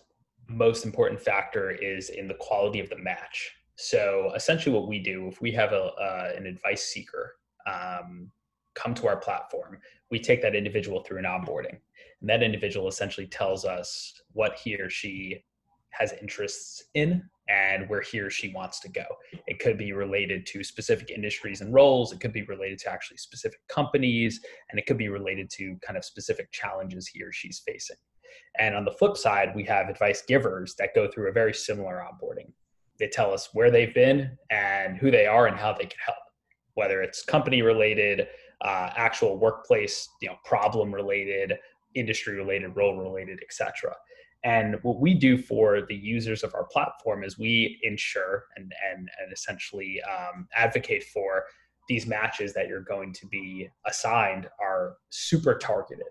most 0.49 0.85
important 0.85 1.21
factor 1.21 1.71
is 1.71 2.11
in 2.11 2.27
the 2.27 2.35
quality 2.35 2.81
of 2.81 2.91
the 2.91 2.99
match. 2.99 3.53
So 3.77 4.33
essentially 4.35 4.75
what 4.75 4.89
we 4.89 4.99
do 4.99 5.29
if 5.29 5.41
we 5.41 5.53
have 5.53 5.73
a 5.73 5.85
uh, 6.07 6.33
an 6.37 6.47
advice 6.47 6.85
seeker 6.85 7.37
um, 7.67 8.31
come 8.75 8.95
to 8.95 9.07
our 9.07 9.17
platform 9.17 9.79
we 10.11 10.19
take 10.19 10.43
that 10.43 10.55
individual 10.55 11.01
through 11.01 11.19
an 11.19 11.25
onboarding. 11.25 11.79
And 12.21 12.29
that 12.29 12.43
individual 12.43 12.89
essentially 12.89 13.27
tells 13.27 13.65
us 13.65 14.21
what 14.33 14.59
he 14.59 14.75
or 14.77 14.91
she 14.91 15.45
has 15.91 16.13
interests 16.21 16.85
in 16.95 17.23
and 17.51 17.89
where 17.89 18.01
he 18.01 18.21
or 18.21 18.31
she 18.31 18.53
wants 18.53 18.79
to 18.81 18.89
go. 18.89 19.05
It 19.47 19.59
could 19.59 19.77
be 19.77 19.93
related 19.93 20.47
to 20.47 20.63
specific 20.63 21.11
industries 21.11 21.61
and 21.61 21.75
roles, 21.75 22.13
it 22.13 22.21
could 22.21 22.33
be 22.33 22.43
related 22.43 22.79
to 22.81 22.91
actually 22.91 23.17
specific 23.17 23.61
companies, 23.69 24.41
and 24.71 24.79
it 24.79 24.87
could 24.87 24.99
be 24.99 25.09
related 25.09 25.51
to 25.57 25.77
kind 25.85 25.97
of 25.97 26.05
specific 26.05 26.51
challenges 26.53 27.09
he 27.09 27.23
or 27.23 27.33
she's 27.33 27.63
facing. 27.67 27.97
And 28.59 28.75
on 28.75 28.85
the 28.85 28.93
flip 28.93 29.17
side, 29.17 29.53
we 29.55 29.65
have 29.65 29.89
advice 29.89 30.23
givers 30.27 30.75
that 30.79 30.95
go 30.95 31.11
through 31.11 31.29
a 31.29 31.33
very 31.33 31.55
similar 31.55 32.05
onboarding. 32.05 32.53
They 32.99 33.09
tell 33.09 33.33
us 33.33 33.49
where 33.53 33.71
they've 33.71 33.95
been 33.95 34.37
and 34.51 34.97
who 34.97 35.11
they 35.11 35.27
are 35.27 35.47
and 35.47 35.57
how 35.57 35.73
they 35.73 35.87
can 35.87 35.99
help, 36.05 36.19
whether 36.75 37.03
it's 37.03 37.25
company 37.25 37.63
related, 37.63 38.29
uh, 38.63 38.91
actual 38.95 39.39
workplace, 39.39 40.09
you 40.21 40.29
know, 40.29 40.37
problem 40.45 40.95
related, 40.95 41.55
industry 41.95 42.37
related, 42.37 42.77
role 42.77 42.97
related, 42.97 43.41
etc. 43.43 43.95
And 44.43 44.77
what 44.83 45.01
we 45.01 45.15
do 45.15 45.37
for 45.37 45.83
the 45.83 45.95
users 45.95 46.43
of 46.43 46.55
our 46.55 46.65
platform 46.65 47.25
is 47.25 47.39
we 47.39 47.79
ensure 47.83 48.45
and, 48.57 48.73
and, 48.91 49.11
and 49.21 49.33
essentially 49.33 50.01
um, 50.03 50.49
advocate 50.57 51.05
for 51.05 51.45
these 51.89 52.07
matches 52.07 52.55
that 52.55 52.69
you're 52.69 52.81
going 52.81 53.13
to 53.13 53.27
be 53.27 53.69
assigned 53.87 54.49
are 54.61 54.97
super 55.11 55.59
targeted. 55.59 56.07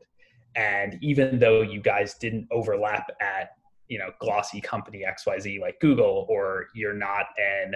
And 0.56 0.98
even 1.02 1.40
though 1.40 1.62
you 1.62 1.82
guys 1.82 2.16
didn't 2.16 2.48
overlap 2.52 3.10
at, 3.22 3.52
you 3.88 3.98
know, 3.98 4.12
glossy 4.20 4.62
company 4.62 5.06
XYZ 5.08 5.60
like 5.60 5.80
Google, 5.80 6.28
or 6.30 6.68
you're 6.76 6.94
not 6.94 7.28
an 7.38 7.76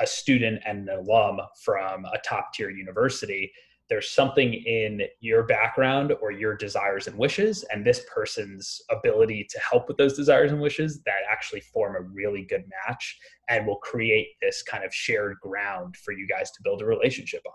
a 0.00 0.06
student 0.06 0.60
and 0.66 0.88
an 0.88 0.98
alum 0.98 1.38
from 1.62 2.04
a 2.06 2.18
top 2.26 2.52
tier 2.52 2.70
university, 2.70 3.52
there's 3.88 4.10
something 4.10 4.54
in 4.54 5.02
your 5.20 5.42
background 5.42 6.12
or 6.22 6.30
your 6.30 6.56
desires 6.56 7.06
and 7.06 7.18
wishes 7.18 7.64
and 7.70 7.84
this 7.84 8.02
person's 8.12 8.80
ability 8.90 9.46
to 9.50 9.60
help 9.60 9.88
with 9.88 9.96
those 9.96 10.16
desires 10.16 10.52
and 10.52 10.60
wishes 10.60 11.02
that 11.04 11.20
actually 11.30 11.60
form 11.60 11.96
a 11.96 12.00
really 12.00 12.46
good 12.48 12.64
match 12.86 13.18
and 13.48 13.66
will 13.66 13.76
create 13.76 14.28
this 14.40 14.62
kind 14.62 14.84
of 14.84 14.94
shared 14.94 15.36
ground 15.42 15.96
for 15.96 16.12
you 16.12 16.26
guys 16.26 16.50
to 16.52 16.62
build 16.62 16.80
a 16.80 16.86
relationship 16.86 17.42
on. 17.46 17.52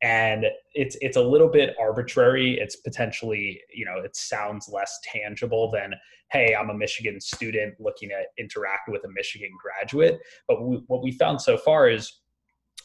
And 0.00 0.46
it's 0.72 0.96
it's 1.02 1.18
a 1.18 1.22
little 1.22 1.50
bit 1.50 1.76
arbitrary. 1.78 2.58
It's 2.58 2.76
potentially 2.76 3.60
you 3.74 3.84
know 3.84 3.98
it 3.98 4.16
sounds 4.16 4.70
less 4.72 4.98
tangible 5.04 5.70
than 5.70 5.92
hey 6.32 6.56
i'm 6.58 6.70
a 6.70 6.74
michigan 6.74 7.20
student 7.20 7.72
looking 7.78 8.08
to 8.08 8.22
interact 8.36 8.88
with 8.88 9.04
a 9.04 9.08
michigan 9.08 9.50
graduate. 9.62 10.18
But 10.48 10.62
we, 10.62 10.82
what 10.86 11.02
we 11.02 11.12
found 11.12 11.40
so 11.42 11.58
far 11.58 11.90
is 11.90 12.20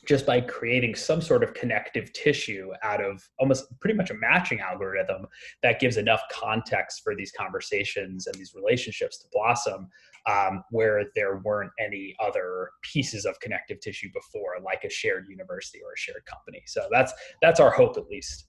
just 0.08 0.26
by 0.26 0.42
creating 0.42 0.96
some 0.96 1.22
sort 1.22 1.44
of 1.44 1.54
connective 1.54 2.12
tissue 2.14 2.72
out 2.84 3.04
of 3.04 3.22
almost 3.40 3.66
pretty 3.80 3.96
much 3.96 4.10
a 4.10 4.16
matching 4.16 4.60
algorithm 4.60 5.28
that 5.62 5.80
gives 5.80 5.98
enough 5.98 6.22
context 6.32 7.02
for 7.04 7.16
these 7.16 7.32
conversations 7.32 8.26
and 8.26 8.36
these 8.36 8.54
relationships 8.56 9.20
to 9.20 9.28
blossom 9.32 9.88
um, 10.30 10.64
where 10.72 11.06
there 11.16 11.38
weren't 11.38 11.72
any 11.80 12.16
other 12.20 12.72
pieces 12.82 13.26
of 13.26 13.40
connective 13.40 13.80
tissue 13.80 14.10
before 14.14 14.56
like 14.64 14.84
a 14.84 14.90
shared 14.90 15.28
university 15.30 15.80
or 15.84 15.94
a 15.94 15.98
shared 15.98 16.26
company. 16.26 16.62
So 16.66 16.88
that's 16.92 17.14
that's 17.42 17.60
our 17.60 17.72
hope 17.72 17.98
at 17.98 18.08
least. 18.08 18.48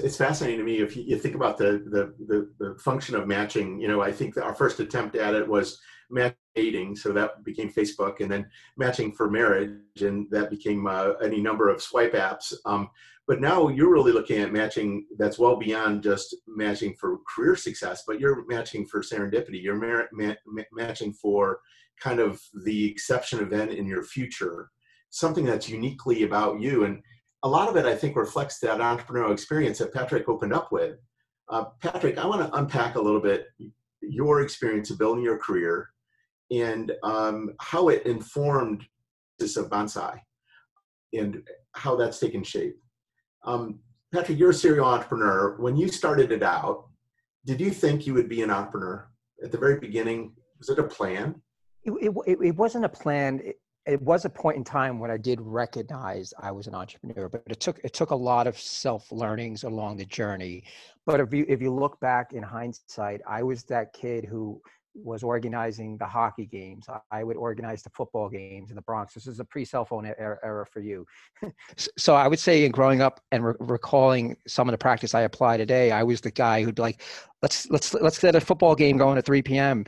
It's 0.00 0.16
fascinating 0.16 0.58
to 0.58 0.64
me 0.64 0.80
if 0.80 0.96
you, 0.96 1.16
think 1.16 1.36
about 1.36 1.56
the, 1.56 1.84
the, 1.86 2.14
the 2.26 2.50
the 2.58 2.78
function 2.80 3.14
of 3.14 3.28
matching. 3.28 3.80
You 3.80 3.88
know 3.88 4.00
i 4.00 4.10
think 4.10 4.36
our 4.36 4.54
first 4.54 4.80
attempt 4.80 5.16
at 5.16 5.34
it 5.34 5.46
was 5.46 5.80
match 6.10 6.36
dating, 6.54 6.96
so 6.96 7.12
that 7.12 7.44
became 7.44 7.70
Facebook, 7.70 8.20
and 8.20 8.30
then 8.30 8.46
matching 8.76 9.12
for 9.12 9.30
marriage, 9.30 10.02
and 10.02 10.26
that 10.30 10.50
became 10.50 10.86
uh, 10.86 11.12
any 11.22 11.40
number 11.40 11.68
of 11.68 11.82
swipe 11.82 12.12
apps. 12.12 12.52
Um, 12.64 12.88
but 13.26 13.40
now 13.40 13.68
you're 13.68 13.92
really 13.92 14.12
looking 14.12 14.40
at 14.40 14.52
matching 14.52 15.06
that's 15.18 15.38
well 15.38 15.56
beyond 15.56 16.02
just 16.02 16.36
matching 16.46 16.94
for 16.94 17.18
career 17.34 17.56
success, 17.56 18.04
but 18.06 18.20
you're 18.20 18.44
matching 18.46 18.86
for 18.86 19.00
serendipity. 19.00 19.62
You're 19.62 19.76
mar- 19.76 20.08
ma- 20.12 20.34
ma- 20.46 20.62
matching 20.72 21.12
for 21.14 21.60
kind 22.00 22.20
of 22.20 22.40
the 22.64 22.90
exception 22.90 23.40
event 23.40 23.72
in 23.72 23.86
your 23.86 24.02
future, 24.02 24.70
something 25.10 25.44
that's 25.44 25.68
uniquely 25.68 26.24
about 26.24 26.60
you. 26.60 26.84
And 26.84 27.00
a 27.44 27.48
lot 27.48 27.68
of 27.68 27.76
it, 27.76 27.86
I 27.86 27.94
think, 27.94 28.16
reflects 28.16 28.58
that 28.60 28.80
entrepreneurial 28.80 29.32
experience 29.32 29.78
that 29.78 29.94
Patrick 29.94 30.28
opened 30.28 30.52
up 30.52 30.70
with. 30.70 30.98
Uh, 31.48 31.64
Patrick, 31.80 32.18
I 32.18 32.26
want 32.26 32.42
to 32.42 32.54
unpack 32.58 32.96
a 32.96 33.00
little 33.00 33.20
bit 33.20 33.46
your 34.00 34.42
experience 34.42 34.90
of 34.90 34.98
building 34.98 35.24
your 35.24 35.38
career 35.38 35.90
and 36.50 36.92
um, 37.02 37.54
how 37.60 37.88
it 37.88 38.04
informed 38.06 38.84
this 39.38 39.56
of 39.56 39.68
bonsai 39.68 40.18
and 41.12 41.42
how 41.72 41.96
that's 41.96 42.18
taken 42.18 42.42
shape. 42.42 42.76
Um, 43.44 43.80
Patrick, 44.12 44.38
you're 44.38 44.50
a 44.50 44.54
serial 44.54 44.86
entrepreneur. 44.86 45.56
When 45.58 45.76
you 45.76 45.88
started 45.88 46.32
it 46.32 46.42
out, 46.42 46.86
did 47.44 47.60
you 47.60 47.70
think 47.70 48.06
you 48.06 48.14
would 48.14 48.28
be 48.28 48.42
an 48.42 48.50
entrepreneur 48.50 49.08
at 49.42 49.52
the 49.52 49.58
very 49.58 49.78
beginning? 49.78 50.32
Was 50.58 50.68
it 50.68 50.78
a 50.78 50.84
plan? 50.84 51.40
It, 51.82 51.92
it, 52.00 52.38
it 52.42 52.56
wasn't 52.56 52.84
a 52.84 52.88
plan. 52.88 53.40
It, 53.44 53.56
it 53.86 54.00
was 54.00 54.24
a 54.24 54.30
point 54.30 54.56
in 54.56 54.64
time 54.64 54.98
when 54.98 55.10
I 55.10 55.18
did 55.18 55.40
recognize 55.42 56.32
I 56.40 56.50
was 56.50 56.66
an 56.66 56.74
entrepreneur, 56.74 57.28
but 57.28 57.42
it 57.46 57.60
took 57.60 57.78
it 57.84 57.92
took 57.92 58.10
a 58.10 58.16
lot 58.16 58.46
of 58.46 58.58
self 58.58 59.12
learnings 59.12 59.64
along 59.64 59.98
the 59.98 60.06
journey. 60.06 60.64
But 61.04 61.20
if 61.20 61.34
you 61.34 61.44
if 61.48 61.60
you 61.60 61.72
look 61.72 62.00
back 62.00 62.32
in 62.32 62.42
hindsight, 62.42 63.20
I 63.28 63.42
was 63.42 63.64
that 63.64 63.92
kid 63.92 64.24
who 64.24 64.60
was 64.94 65.22
organizing 65.22 65.96
the 65.98 66.06
hockey 66.06 66.46
games. 66.46 66.86
I 67.10 67.24
would 67.24 67.36
organize 67.36 67.82
the 67.82 67.90
football 67.90 68.28
games 68.28 68.70
in 68.70 68.76
the 68.76 68.82
Bronx. 68.82 69.14
This 69.14 69.26
is 69.26 69.40
a 69.40 69.44
pre-cell 69.44 69.84
phone 69.84 70.06
era, 70.06 70.38
era 70.42 70.66
for 70.66 70.80
you. 70.80 71.06
so 71.98 72.14
I 72.14 72.28
would 72.28 72.38
say 72.38 72.64
in 72.64 72.72
growing 72.72 73.00
up 73.00 73.20
and 73.32 73.44
re- 73.44 73.54
recalling 73.58 74.36
some 74.46 74.68
of 74.68 74.72
the 74.72 74.78
practice 74.78 75.14
I 75.14 75.22
apply 75.22 75.56
today, 75.56 75.90
I 75.90 76.02
was 76.02 76.20
the 76.20 76.30
guy 76.30 76.62
who'd 76.62 76.76
be 76.76 76.82
like, 76.82 77.02
let's 77.42 77.68
let's 77.70 77.92
let's 77.94 78.18
get 78.18 78.34
a 78.34 78.40
football 78.40 78.74
game 78.74 78.96
going 78.96 79.18
at 79.18 79.26
3 79.26 79.42
p.m 79.42 79.84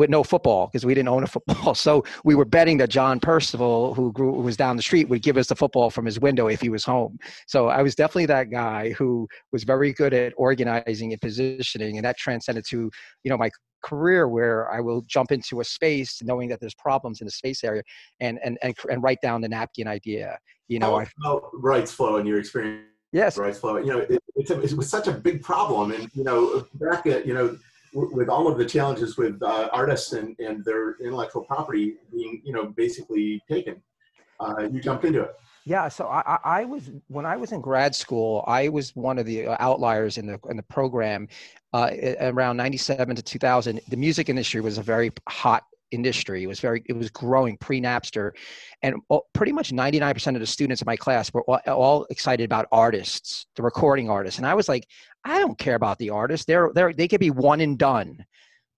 with 0.00 0.08
no 0.08 0.22
football 0.22 0.66
because 0.66 0.86
we 0.86 0.94
didn't 0.94 1.08
own 1.08 1.24
a 1.24 1.26
football. 1.26 1.74
So 1.80 2.04
we 2.24 2.34
were 2.34 2.44
betting 2.44 2.78
that 2.78 2.90
John 2.90 3.20
Percival, 3.20 3.94
who 3.94 4.12
grew 4.12 4.34
who 4.34 4.42
was 4.42 4.56
down 4.56 4.76
the 4.76 4.82
street, 4.82 5.08
would 5.08 5.22
give 5.22 5.36
us 5.36 5.48
the 5.48 5.56
football 5.56 5.90
from 5.90 6.04
his 6.04 6.20
window 6.20 6.48
if 6.48 6.60
he 6.60 6.68
was 6.68 6.84
home. 6.84 7.18
So 7.46 7.68
I 7.68 7.82
was 7.82 7.94
definitely 7.94 8.26
that 8.26 8.50
guy 8.50 8.90
who 8.90 9.28
was 9.52 9.64
very 9.64 9.92
good 9.92 10.12
at 10.14 10.32
organizing 10.36 11.12
and 11.12 11.20
positioning, 11.20 11.96
and 11.96 12.04
that 12.04 12.16
transcended 12.16 12.64
to 12.70 12.90
you 13.24 13.30
know 13.30 13.36
my 13.36 13.50
career 13.82 14.28
where 14.28 14.70
I 14.70 14.80
will 14.80 15.02
jump 15.02 15.32
into 15.32 15.60
a 15.60 15.64
space 15.64 16.22
knowing 16.22 16.48
that 16.50 16.60
there's 16.60 16.74
problems 16.74 17.20
in 17.20 17.26
the 17.26 17.30
space 17.30 17.64
area 17.64 17.82
and 18.20 18.38
and 18.44 18.58
and, 18.62 18.74
and 18.90 19.02
write 19.02 19.20
down 19.22 19.40
the 19.40 19.48
napkin 19.48 19.86
idea. 19.86 20.38
You 20.68 20.78
know, 20.78 20.96
I 20.96 21.06
felt 21.22 21.52
RightsFlow 21.54 22.20
in 22.20 22.26
your 22.26 22.38
experience. 22.38 22.86
Yes, 23.12 23.36
RightsFlow. 23.36 23.84
You 23.84 23.92
know, 23.92 23.98
it, 23.98 24.22
it's 24.36 24.50
a, 24.50 24.60
it 24.60 24.72
was 24.74 24.88
such 24.88 25.08
a 25.08 25.12
big 25.12 25.42
problem, 25.42 25.90
and 25.90 26.08
you 26.14 26.22
know, 26.22 26.66
back 26.74 27.06
at 27.06 27.26
you 27.26 27.34
know 27.34 27.58
with 27.92 28.28
all 28.28 28.46
of 28.46 28.58
the 28.58 28.64
challenges 28.64 29.16
with 29.16 29.42
uh, 29.42 29.68
artists 29.72 30.12
and, 30.12 30.38
and 30.38 30.64
their 30.64 30.96
intellectual 31.00 31.42
property 31.42 31.96
being, 32.12 32.40
you 32.44 32.52
know, 32.52 32.66
basically 32.66 33.42
taken, 33.48 33.82
uh, 34.38 34.68
you 34.70 34.80
jumped 34.80 35.04
into 35.04 35.22
it. 35.22 35.34
Yeah, 35.70 35.86
so 35.86 36.08
I, 36.08 36.36
I 36.42 36.64
was 36.64 36.90
when 37.06 37.24
I 37.24 37.36
was 37.36 37.52
in 37.52 37.60
grad 37.60 37.94
school, 37.94 38.42
I 38.48 38.68
was 38.68 38.90
one 38.96 39.20
of 39.20 39.24
the 39.24 39.46
uh, 39.46 39.56
outliers 39.60 40.18
in 40.18 40.26
the 40.26 40.36
in 40.48 40.56
the 40.56 40.64
program. 40.64 41.28
Uh, 41.72 41.92
around 42.18 42.56
'97 42.56 43.14
to 43.14 43.22
2000, 43.22 43.80
the 43.86 43.96
music 43.96 44.28
industry 44.28 44.60
was 44.60 44.78
a 44.78 44.82
very 44.82 45.12
hot 45.28 45.62
industry. 45.92 46.42
It 46.42 46.48
was 46.48 46.58
very, 46.58 46.82
it 46.86 46.94
was 46.94 47.08
growing 47.08 47.56
pre 47.56 47.80
Napster, 47.80 48.32
and 48.82 48.96
pretty 49.32 49.52
much 49.52 49.70
99% 49.70 50.34
of 50.34 50.40
the 50.40 50.46
students 50.46 50.82
in 50.82 50.86
my 50.86 50.96
class 50.96 51.32
were 51.32 51.44
all, 51.44 51.60
all, 51.68 52.06
excited 52.10 52.42
about 52.42 52.66
artists, 52.72 53.46
the 53.54 53.62
recording 53.62 54.10
artists. 54.10 54.38
And 54.38 54.48
I 54.48 54.54
was 54.54 54.68
like, 54.68 54.88
I 55.24 55.38
don't 55.38 55.56
care 55.56 55.76
about 55.76 55.98
the 55.98 56.10
artists. 56.10 56.46
They're, 56.46 56.72
they're, 56.74 56.92
they 56.92 57.06
could 57.06 57.20
be 57.20 57.30
one 57.30 57.60
and 57.60 57.78
done. 57.78 58.24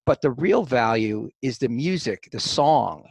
But 0.05 0.21
the 0.21 0.33
real 0.33 0.63
value 0.63 1.31
is 1.41 1.57
the 1.57 1.71
music, 1.71 2.29
the 2.33 2.41
song, 2.41 3.07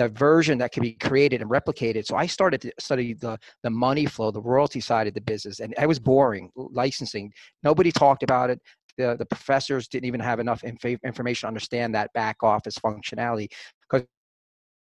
the 0.00 0.08
version 0.08 0.56
that 0.56 0.72
can 0.72 0.82
be 0.82 0.94
created 0.94 1.42
and 1.42 1.50
replicated. 1.50 2.06
So 2.06 2.16
I 2.16 2.24
started 2.24 2.62
to 2.62 2.72
study 2.78 3.12
the, 3.12 3.38
the 3.62 3.68
money 3.68 4.06
flow, 4.06 4.30
the 4.30 4.40
royalty 4.40 4.80
side 4.80 5.06
of 5.06 5.12
the 5.12 5.20
business. 5.20 5.60
And 5.60 5.74
I 5.78 5.84
was 5.84 5.98
boring, 5.98 6.50
licensing. 6.56 7.30
Nobody 7.62 7.92
talked 7.92 8.22
about 8.22 8.48
it 8.48 8.60
the, 8.96 9.16
the 9.18 9.26
professors 9.26 9.88
didn't 9.88 10.06
even 10.06 10.20
have 10.20 10.40
enough 10.40 10.64
inf- 10.64 10.98
information 11.04 11.46
to 11.46 11.48
understand 11.48 11.94
that 11.94 12.12
back 12.12 12.42
office 12.42 12.76
functionality 12.78 13.48
because 13.82 14.06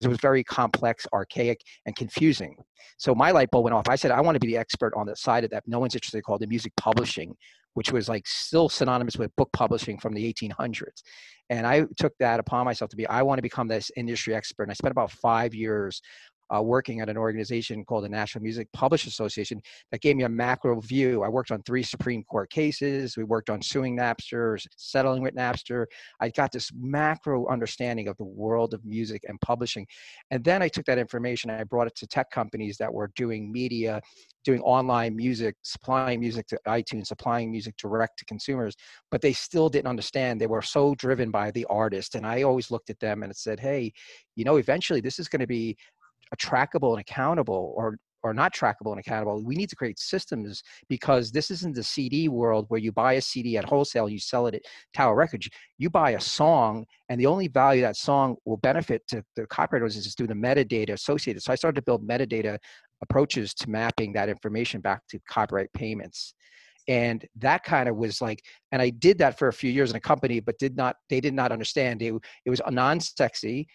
it 0.01 0.07
was 0.07 0.19
very 0.19 0.43
complex, 0.43 1.07
archaic, 1.13 1.61
and 1.85 1.95
confusing. 1.95 2.55
So 2.97 3.15
my 3.15 3.31
light 3.31 3.49
bulb 3.51 3.63
went 3.63 3.73
off. 3.73 3.89
I 3.89 3.95
said, 3.95 4.11
I 4.11 4.21
want 4.21 4.35
to 4.35 4.39
be 4.39 4.47
the 4.47 4.57
expert 4.57 4.93
on 4.95 5.05
the 5.07 5.15
side 5.15 5.43
of 5.43 5.49
that. 5.51 5.63
No 5.65 5.79
one's 5.79 5.95
interested 5.95 6.17
in 6.17 6.23
called 6.23 6.41
the 6.41 6.47
music 6.47 6.73
publishing, 6.77 7.35
which 7.75 7.91
was 7.91 8.09
like 8.09 8.27
still 8.27 8.67
synonymous 8.67 9.17
with 9.17 9.35
book 9.35 9.49
publishing 9.53 9.99
from 9.99 10.13
the 10.13 10.33
1800s. 10.33 11.03
And 11.49 11.67
I 11.67 11.85
took 11.97 12.13
that 12.19 12.39
upon 12.39 12.65
myself 12.65 12.89
to 12.89 12.97
be, 12.97 13.05
I 13.07 13.21
want 13.21 13.37
to 13.37 13.43
become 13.43 13.67
this 13.67 13.91
industry 13.95 14.33
expert. 14.33 14.63
And 14.63 14.71
I 14.71 14.75
spent 14.75 14.91
about 14.91 15.11
five 15.11 15.53
years 15.53 16.01
uh, 16.53 16.61
working 16.61 17.01
at 17.01 17.09
an 17.09 17.17
organization 17.17 17.83
called 17.85 18.03
the 18.03 18.09
National 18.09 18.43
Music 18.43 18.67
Publishers 18.73 19.13
Association 19.13 19.61
that 19.91 20.01
gave 20.01 20.15
me 20.15 20.23
a 20.23 20.29
macro 20.29 20.79
view. 20.81 21.23
I 21.23 21.29
worked 21.29 21.51
on 21.51 21.61
three 21.63 21.83
Supreme 21.83 22.23
Court 22.23 22.49
cases. 22.49 23.17
We 23.17 23.23
worked 23.23 23.49
on 23.49 23.61
suing 23.61 23.97
Napster, 23.97 24.63
settling 24.75 25.23
with 25.23 25.35
Napster. 25.35 25.85
I 26.19 26.29
got 26.29 26.51
this 26.51 26.71
macro 26.75 27.47
understanding 27.47 28.07
of 28.07 28.17
the 28.17 28.23
world 28.23 28.73
of 28.73 28.85
music 28.85 29.23
and 29.27 29.39
publishing. 29.41 29.87
And 30.31 30.43
then 30.43 30.61
I 30.61 30.67
took 30.67 30.85
that 30.85 30.97
information 30.97 31.49
and 31.49 31.59
I 31.59 31.63
brought 31.63 31.87
it 31.87 31.95
to 31.95 32.07
tech 32.07 32.29
companies 32.31 32.77
that 32.77 32.93
were 32.93 33.11
doing 33.15 33.51
media, 33.51 34.01
doing 34.43 34.61
online 34.61 35.15
music, 35.15 35.55
supplying 35.63 36.19
music 36.19 36.47
to 36.47 36.59
iTunes, 36.67 37.07
supplying 37.07 37.51
music 37.51 37.75
direct 37.77 38.19
to 38.19 38.25
consumers, 38.25 38.75
but 39.09 39.21
they 39.21 39.33
still 39.33 39.69
didn't 39.69 39.87
understand. 39.87 40.39
They 40.39 40.47
were 40.47 40.61
so 40.61 40.95
driven 40.95 41.31
by 41.31 41.51
the 41.51 41.65
artist. 41.65 42.15
And 42.15 42.25
I 42.25 42.43
always 42.43 42.69
looked 42.69 42.89
at 42.89 42.99
them 42.99 43.23
and 43.23 43.35
said, 43.35 43.59
hey, 43.59 43.91
you 44.35 44.45
know, 44.45 44.57
eventually 44.57 45.01
this 45.01 45.17
is 45.17 45.27
going 45.27 45.39
to 45.39 45.47
be 45.47 45.77
trackable 46.35 46.91
and 46.91 47.01
accountable 47.01 47.73
or 47.75 47.97
or 48.25 48.33
not 48.33 48.55
trackable 48.55 48.89
and 48.89 48.99
accountable. 48.99 49.43
We 49.43 49.55
need 49.55 49.69
to 49.69 49.75
create 49.75 49.99
systems 49.99 50.63
because 50.89 51.31
this 51.31 51.51
isn't 51.51 51.75
the 51.75 51.83
CD 51.83 52.27
world 52.27 52.65
where 52.69 52.79
you 52.79 52.91
buy 52.91 53.13
a 53.13 53.21
CD 53.21 53.55
at 53.55 53.65
wholesale 53.65 54.09
you 54.09 54.17
sell 54.17 54.47
it 54.47 54.55
at 54.55 54.63
Tower 54.95 55.13
Records. 55.13 55.47
You 55.77 55.91
buy 55.91 56.11
a 56.11 56.19
song, 56.19 56.85
and 57.09 57.19
the 57.21 57.27
only 57.27 57.47
value 57.47 57.83
that 57.83 57.97
song 57.97 58.35
will 58.43 58.57
benefit 58.57 59.03
to 59.09 59.23
the 59.35 59.45
copyright 59.45 59.83
owners 59.83 59.95
is 59.95 60.15
through 60.15 60.25
the 60.25 60.33
metadata 60.33 60.89
associated. 60.89 61.43
So 61.43 61.53
I 61.53 61.55
started 61.55 61.75
to 61.75 61.83
build 61.83 62.07
metadata 62.07 62.57
approaches 63.03 63.53
to 63.53 63.69
mapping 63.69 64.13
that 64.13 64.27
information 64.27 64.81
back 64.81 65.03
to 65.09 65.19
copyright 65.29 65.71
payments. 65.73 66.33
And 66.87 67.23
that 67.37 67.63
kind 67.63 67.87
of 67.87 67.95
was 67.95 68.21
like, 68.21 68.41
and 68.71 68.81
I 68.81 68.89
did 68.89 69.19
that 69.19 69.37
for 69.37 69.49
a 69.49 69.53
few 69.53 69.69
years 69.69 69.91
in 69.91 69.97
a 69.97 70.01
company, 70.01 70.39
but 70.39 70.57
did 70.57 70.75
not, 70.75 70.95
they 71.11 71.21
did 71.21 71.35
not 71.35 71.51
understand. 71.51 72.01
It, 72.01 72.15
it 72.43 72.49
was 72.49 72.61
non-sexy. 72.67 73.67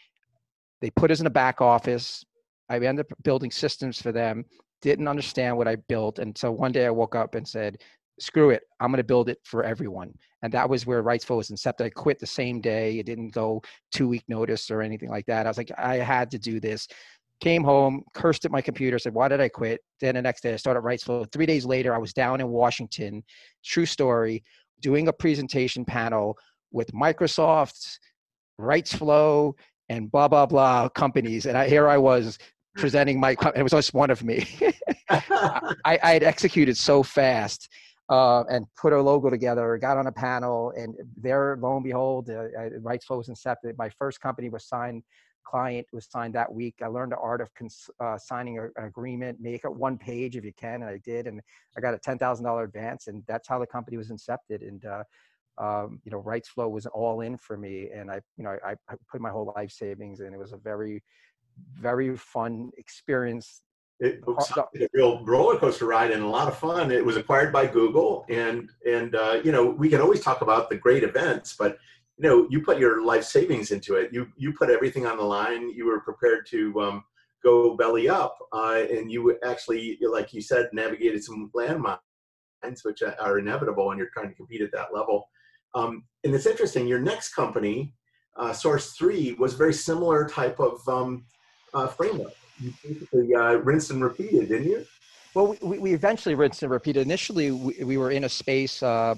They 0.80 0.90
put 0.90 1.12
us 1.12 1.20
in 1.20 1.26
a 1.26 1.30
back 1.30 1.60
office 1.60 2.24
I 2.70 2.76
ended 2.76 3.06
up 3.10 3.22
building 3.22 3.50
systems 3.50 4.00
for 4.00 4.12
them, 4.12 4.44
didn't 4.80 5.08
understand 5.08 5.56
what 5.56 5.68
I 5.68 5.76
built. 5.76 6.18
And 6.20 6.36
so 6.38 6.50
one 6.52 6.72
day 6.72 6.86
I 6.86 6.90
woke 6.90 7.14
up 7.14 7.34
and 7.34 7.46
said, 7.46 7.78
screw 8.20 8.50
it, 8.50 8.62
I'm 8.78 8.90
going 8.90 8.98
to 8.98 9.04
build 9.04 9.28
it 9.28 9.38
for 9.44 9.64
everyone. 9.64 10.14
And 10.42 10.52
that 10.54 10.68
was 10.68 10.86
where 10.86 11.02
RightsFlow 11.02 11.38
was 11.38 11.50
incepted. 11.50 11.86
I 11.86 11.90
quit 11.90 12.18
the 12.18 12.26
same 12.26 12.60
day. 12.60 12.98
It 12.98 13.06
didn't 13.06 13.30
go 13.30 13.62
two 13.92 14.08
week 14.08 14.24
notice 14.28 14.70
or 14.70 14.82
anything 14.82 15.10
like 15.10 15.26
that. 15.26 15.46
I 15.46 15.50
was 15.50 15.58
like, 15.58 15.72
I 15.76 15.96
had 15.96 16.30
to 16.30 16.38
do 16.38 16.60
this. 16.60 16.86
Came 17.40 17.64
home, 17.64 18.04
cursed 18.14 18.44
at 18.44 18.50
my 18.50 18.60
computer, 18.60 18.98
said, 18.98 19.14
Why 19.14 19.28
did 19.28 19.40
I 19.40 19.48
quit? 19.48 19.80
Then 20.00 20.14
the 20.14 20.22
next 20.22 20.42
day 20.42 20.52
I 20.52 20.56
started 20.56 20.82
RightsFlow. 20.82 21.32
Three 21.32 21.46
days 21.46 21.64
later, 21.64 21.94
I 21.94 21.98
was 21.98 22.12
down 22.12 22.40
in 22.40 22.48
Washington, 22.48 23.24
true 23.64 23.86
story, 23.86 24.44
doing 24.80 25.08
a 25.08 25.12
presentation 25.12 25.86
panel 25.86 26.36
with 26.70 26.92
Microsoft, 26.92 27.98
RightsFlow, 28.60 29.54
and 29.90 30.10
blah 30.10 30.28
blah 30.28 30.46
blah 30.46 30.88
companies 30.88 31.44
and 31.44 31.58
I, 31.58 31.68
here 31.68 31.88
i 31.88 31.98
was 31.98 32.38
presenting 32.76 33.20
my. 33.20 33.36
It 33.54 33.62
was 33.62 33.72
just 33.72 33.94
one 33.94 34.10
of 34.10 34.22
me. 34.22 34.48
I, 35.10 35.98
I 36.02 36.12
had 36.12 36.22
executed 36.22 36.76
so 36.76 37.02
fast. 37.02 37.68
Uh, 38.08 38.42
and 38.50 38.66
put 38.76 38.92
a 38.92 39.00
logo 39.00 39.30
together, 39.30 39.78
got 39.78 39.96
on 39.96 40.08
a 40.08 40.10
panel, 40.10 40.72
and 40.76 40.96
there, 41.16 41.56
lo 41.60 41.76
and 41.76 41.84
behold, 41.84 42.28
uh, 42.28 42.42
RightsFlow 42.80 43.18
was 43.18 43.28
incepted. 43.28 43.78
My 43.78 43.88
first 43.88 44.20
company 44.20 44.48
was 44.48 44.66
signed 44.66 45.04
client 45.50 45.86
was 45.92 46.06
signed 46.08 46.34
that 46.34 46.52
week. 46.52 46.76
I 46.82 46.86
learned 46.86 47.12
the 47.12 47.18
art 47.18 47.40
of 47.40 47.52
cons- 47.54 47.90
uh, 47.98 48.16
signing 48.18 48.58
a, 48.58 48.64
an 48.80 48.86
agreement, 48.86 49.40
make 49.40 49.64
it 49.64 49.74
one 49.74 49.98
page 49.98 50.36
if 50.36 50.44
you 50.44 50.52
can, 50.52 50.82
and 50.82 50.84
I 50.84 50.98
did, 50.98 51.26
and 51.26 51.40
I 51.76 51.80
got 51.80 51.94
a 51.94 51.98
ten 51.98 52.18
thousand 52.18 52.44
dollar 52.44 52.64
advance, 52.64 53.08
and 53.08 53.22
that's 53.26 53.48
how 53.48 53.58
the 53.58 53.66
company 53.66 53.96
was 53.96 54.10
incepted. 54.10 54.66
And 54.66 54.84
uh, 54.84 55.04
um, 55.58 56.00
you 56.04 56.12
know, 56.12 56.22
RightsFlow 56.22 56.70
was 56.70 56.86
all 56.86 57.20
in 57.20 57.36
for 57.36 57.56
me, 57.56 57.90
and 57.94 58.10
I, 58.10 58.20
you 58.36 58.44
know, 58.44 58.56
I, 58.64 58.72
I 58.88 58.94
put 59.10 59.20
my 59.20 59.30
whole 59.30 59.52
life 59.56 59.70
savings, 59.70 60.20
and 60.20 60.34
it 60.34 60.38
was 60.38 60.52
a 60.52 60.56
very, 60.56 61.02
very 61.78 62.16
fun 62.16 62.70
experience. 62.78 63.62
It 64.00 64.26
was 64.26 64.50
a 64.56 64.88
real 64.94 65.22
roller 65.26 65.58
coaster 65.58 65.84
ride 65.84 66.10
and 66.10 66.22
a 66.22 66.26
lot 66.26 66.48
of 66.48 66.56
fun. 66.56 66.90
It 66.90 67.04
was 67.04 67.18
acquired 67.18 67.52
by 67.52 67.66
Google, 67.66 68.24
and 68.30 68.70
and 68.86 69.14
uh, 69.14 69.40
you 69.44 69.52
know, 69.52 69.66
we 69.66 69.90
can 69.90 70.00
always 70.00 70.20
talk 70.20 70.40
about 70.40 70.70
the 70.70 70.76
great 70.76 71.04
events, 71.04 71.54
but 71.58 71.78
you 72.20 72.28
know 72.28 72.46
you 72.50 72.60
put 72.60 72.78
your 72.78 73.02
life 73.02 73.24
savings 73.24 73.70
into 73.70 73.94
it 73.94 74.10
you 74.12 74.28
you 74.36 74.52
put 74.52 74.68
everything 74.68 75.06
on 75.06 75.16
the 75.16 75.22
line 75.22 75.70
you 75.70 75.86
were 75.86 76.00
prepared 76.00 76.46
to 76.46 76.78
um, 76.80 77.04
go 77.42 77.76
belly 77.76 78.08
up 78.08 78.36
uh, 78.52 78.84
and 78.90 79.10
you 79.10 79.38
actually 79.42 79.98
like 80.02 80.34
you 80.34 80.42
said 80.42 80.68
navigated 80.72 81.24
some 81.24 81.50
landmines 81.56 81.98
which 82.82 83.02
are 83.02 83.38
inevitable 83.38 83.86
when 83.86 83.96
you're 83.96 84.10
trying 84.12 84.28
to 84.28 84.34
compete 84.34 84.60
at 84.60 84.70
that 84.72 84.92
level 84.92 85.28
um, 85.74 86.04
and 86.24 86.34
it's 86.34 86.46
interesting 86.46 86.86
your 86.86 87.00
next 87.00 87.34
company 87.34 87.94
uh, 88.36 88.52
source 88.52 88.92
3 88.92 89.32
was 89.38 89.54
very 89.54 89.72
similar 89.72 90.28
type 90.28 90.60
of 90.60 90.86
um, 90.88 91.24
uh, 91.74 91.86
framework 91.86 92.32
you 92.60 92.72
basically 92.84 93.34
uh, 93.34 93.54
rinsed 93.54 93.90
and 93.90 94.02
repeated 94.02 94.48
didn't 94.48 94.68
you 94.68 94.84
well, 95.34 95.56
we, 95.62 95.78
we 95.78 95.92
eventually 95.92 96.34
rinsed 96.34 96.62
and 96.62 96.72
repeated. 96.72 97.02
Initially, 97.02 97.52
we, 97.52 97.84
we 97.84 97.96
were 97.96 98.10
in 98.10 98.24
a 98.24 98.28
space 98.28 98.82
uh, 98.82 99.14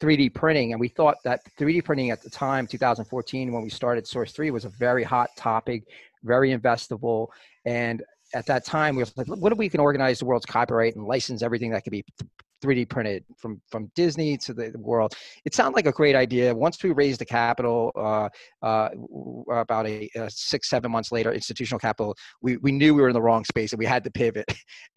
3D 0.00 0.32
printing, 0.32 0.72
and 0.72 0.80
we 0.80 0.88
thought 0.88 1.16
that 1.24 1.40
3D 1.58 1.84
printing 1.84 2.10
at 2.10 2.22
the 2.22 2.30
time, 2.30 2.66
2014, 2.66 3.52
when 3.52 3.62
we 3.62 3.68
started 3.68 4.06
Source 4.06 4.32
3, 4.32 4.50
was 4.52 4.64
a 4.64 4.68
very 4.68 5.02
hot 5.02 5.30
topic, 5.36 5.82
very 6.22 6.56
investable. 6.56 7.28
And 7.64 8.02
at 8.34 8.46
that 8.46 8.64
time, 8.64 8.94
we 8.94 9.02
were 9.02 9.08
like, 9.16 9.26
what 9.26 9.50
if 9.50 9.58
we 9.58 9.68
can 9.68 9.80
organize 9.80 10.20
the 10.20 10.26
world's 10.26 10.46
copyright 10.46 10.94
and 10.94 11.04
license 11.04 11.42
everything 11.42 11.70
that 11.70 11.82
could 11.82 11.90
be 11.90 12.04
3D 12.62 12.88
printed 12.88 13.24
from 13.36 13.60
from 13.68 13.90
Disney 13.94 14.36
to 14.38 14.54
the, 14.54 14.72
world. 14.78 15.14
It 15.44 15.54
sounded 15.54 15.76
like 15.76 15.86
a 15.86 15.92
great 15.92 16.14
idea. 16.14 16.54
Once 16.54 16.82
we 16.82 16.90
raised 16.92 17.20
the 17.20 17.24
capital, 17.24 17.90
uh, 17.96 18.28
uh, 18.64 18.88
about 19.50 19.86
a, 19.86 20.08
a, 20.14 20.30
six 20.30 20.68
seven 20.68 20.90
months 20.90 21.10
later, 21.10 21.32
institutional 21.32 21.78
capital, 21.78 22.16
we 22.42 22.56
we 22.58 22.72
knew 22.72 22.94
we 22.94 23.02
were 23.02 23.08
in 23.08 23.14
the 23.14 23.22
wrong 23.22 23.44
space 23.44 23.72
and 23.72 23.78
we 23.78 23.86
had 23.86 24.04
to 24.04 24.10
pivot, 24.10 24.46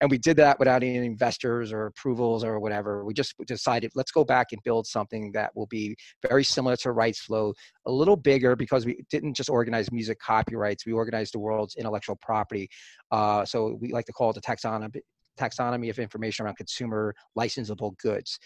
and 0.00 0.10
we 0.10 0.18
did 0.18 0.36
that 0.36 0.58
without 0.58 0.82
any 0.82 0.96
investors 0.96 1.72
or 1.72 1.86
approvals 1.86 2.44
or 2.44 2.58
whatever. 2.60 3.04
We 3.04 3.14
just 3.14 3.34
decided 3.46 3.90
let's 3.94 4.10
go 4.10 4.24
back 4.24 4.48
and 4.52 4.60
build 4.64 4.86
something 4.86 5.32
that 5.32 5.50
will 5.54 5.66
be 5.66 5.96
very 6.26 6.44
similar 6.44 6.76
to 6.76 6.88
RightsFlow, 6.88 7.52
a 7.86 7.92
little 7.92 8.16
bigger 8.16 8.56
because 8.56 8.86
we 8.86 9.04
didn't 9.10 9.34
just 9.34 9.50
organize 9.50 9.90
music 9.92 10.18
copyrights, 10.20 10.86
we 10.86 10.92
organized 10.92 11.34
the 11.34 11.38
world's 11.38 11.76
intellectual 11.76 12.16
property. 12.16 12.68
Uh, 13.10 13.44
so 13.44 13.76
we 13.80 13.92
like 13.92 14.06
to 14.06 14.12
call 14.12 14.30
it 14.30 14.34
the 14.34 14.40
taxonomy 14.40 15.00
taxonomy 15.38 15.90
of 15.90 15.98
information 15.98 16.44
around 16.44 16.56
consumer 16.56 17.14
licensable 17.38 17.96
goods. 17.98 18.38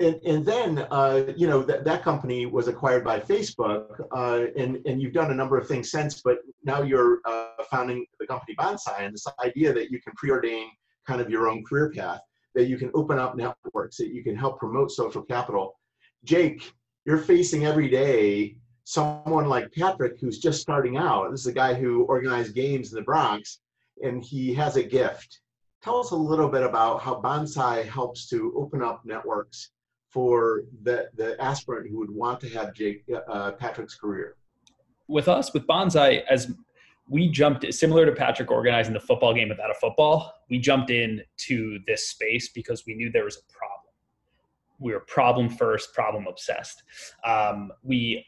And, 0.00 0.18
and 0.24 0.46
then, 0.46 0.86
uh, 0.90 1.24
you 1.36 1.46
know, 1.46 1.62
that, 1.62 1.84
that 1.84 2.02
company 2.02 2.46
was 2.46 2.68
acquired 2.68 3.04
by 3.04 3.20
Facebook, 3.20 4.00
uh, 4.12 4.46
and, 4.56 4.78
and 4.86 5.00
you've 5.00 5.12
done 5.12 5.30
a 5.30 5.34
number 5.34 5.58
of 5.58 5.68
things 5.68 5.90
since, 5.90 6.22
but 6.22 6.38
now 6.64 6.80
you're 6.80 7.20
uh, 7.26 7.48
founding 7.70 8.06
the 8.18 8.26
company 8.26 8.54
Bonsai, 8.58 9.00
and 9.00 9.12
this 9.12 9.26
idea 9.44 9.74
that 9.74 9.90
you 9.90 10.00
can 10.00 10.14
preordain 10.14 10.68
kind 11.06 11.20
of 11.20 11.28
your 11.28 11.48
own 11.48 11.62
career 11.64 11.92
path, 11.94 12.20
that 12.54 12.64
you 12.64 12.78
can 12.78 12.90
open 12.94 13.18
up 13.18 13.36
networks, 13.36 13.98
that 13.98 14.08
you 14.08 14.24
can 14.24 14.34
help 14.34 14.58
promote 14.58 14.90
social 14.90 15.22
capital. 15.22 15.78
Jake, 16.24 16.72
you're 17.04 17.18
facing 17.18 17.66
every 17.66 17.90
day 17.90 18.56
someone 18.84 19.48
like 19.48 19.70
Patrick 19.72 20.18
who's 20.18 20.38
just 20.38 20.62
starting 20.62 20.96
out. 20.96 21.30
This 21.30 21.40
is 21.40 21.46
a 21.46 21.52
guy 21.52 21.74
who 21.74 22.04
organized 22.04 22.54
games 22.54 22.90
in 22.90 22.96
the 22.96 23.04
Bronx, 23.04 23.60
and 24.02 24.24
he 24.24 24.54
has 24.54 24.76
a 24.76 24.82
gift 24.82 25.40
tell 25.82 25.98
us 25.98 26.10
a 26.10 26.16
little 26.16 26.48
bit 26.48 26.62
about 26.62 27.00
how 27.00 27.20
Bonsai 27.20 27.86
helps 27.86 28.28
to 28.28 28.52
open 28.56 28.82
up 28.82 29.02
networks 29.04 29.70
for 30.08 30.64
the, 30.82 31.08
the 31.16 31.40
aspirant 31.40 31.88
who 31.88 31.98
would 31.98 32.10
want 32.10 32.40
to 32.40 32.48
have 32.50 32.74
Jake, 32.74 33.04
uh, 33.28 33.52
Patrick's 33.52 33.94
career. 33.94 34.36
With 35.08 35.28
us, 35.28 35.52
with 35.52 35.66
Bonsai, 35.66 36.22
as 36.28 36.52
we 37.08 37.28
jumped 37.28 37.72
similar 37.72 38.06
to 38.06 38.12
Patrick 38.12 38.50
organizing 38.50 38.92
the 38.92 39.00
football 39.00 39.34
game 39.34 39.48
without 39.48 39.70
a 39.70 39.74
football, 39.74 40.32
we 40.48 40.58
jumped 40.58 40.90
into 40.90 41.78
this 41.86 42.08
space 42.08 42.50
because 42.50 42.84
we 42.86 42.94
knew 42.94 43.10
there 43.10 43.24
was 43.24 43.36
a 43.36 43.52
problem. 43.52 43.92
We 44.78 44.92
were 44.92 45.00
problem 45.00 45.48
first, 45.48 45.92
problem 45.92 46.26
obsessed. 46.26 46.82
Um, 47.24 47.72
we 47.82 48.24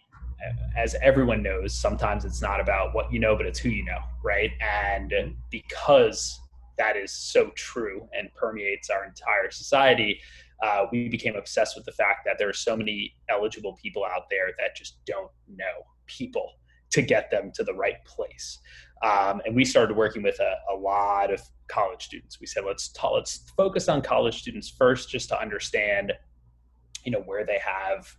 as 0.77 0.97
everyone 1.01 1.41
knows, 1.41 1.73
sometimes 1.73 2.25
it's 2.25 2.43
not 2.43 2.61
about 2.61 2.95
what 2.95 3.12
you 3.12 3.21
know, 3.21 3.37
but 3.37 3.47
it's 3.47 3.61
who 3.61 3.69
you 3.69 3.85
know, 3.85 3.99
right? 4.25 4.51
And 4.61 5.12
because 5.51 6.41
that 6.79 6.97
is 6.97 7.13
so 7.13 7.51
true 7.55 8.09
and 8.17 8.33
permeates 8.35 8.91
our 8.91 9.05
entire 9.05 9.51
society, 9.51 10.21
uh, 10.63 10.87
we 10.93 11.09
became 11.09 11.37
obsessed 11.37 11.77
with 11.77 11.85
the 11.85 11.93
fact 11.93 12.21
that 12.25 12.39
there 12.39 12.49
are 12.49 12.55
so 12.55 12.77
many 12.77 13.15
eligible 13.29 13.77
people 13.83 14.05
out 14.05 14.23
there 14.31 14.49
that 14.59 14.77
just 14.77 15.05
don't 15.07 15.31
know 15.49 15.85
people 16.07 16.53
to 16.91 17.03
get 17.03 17.31
them 17.31 17.51
to 17.55 17.65
the 17.65 17.75
right 17.75 18.05
place. 18.05 18.59
Um, 19.03 19.43
and 19.45 19.57
we 19.57 19.65
started 19.65 19.97
working 19.97 20.23
with 20.23 20.39
a, 20.39 20.55
a, 20.73 20.77
lot 20.77 21.33
of 21.33 21.41
college 21.67 22.05
students. 22.05 22.39
We 22.39 22.47
said, 22.47 22.65
let's 22.65 22.93
ta- 22.93 23.13
let's 23.13 23.51
focus 23.57 23.89
on 23.89 24.03
college 24.03 24.39
students 24.39 24.69
first, 24.69 25.09
just 25.09 25.29
to 25.31 25.41
understand, 25.41 26.13
you 27.05 27.11
know, 27.11 27.21
where 27.21 27.45
they 27.45 27.59
have 27.59 28.15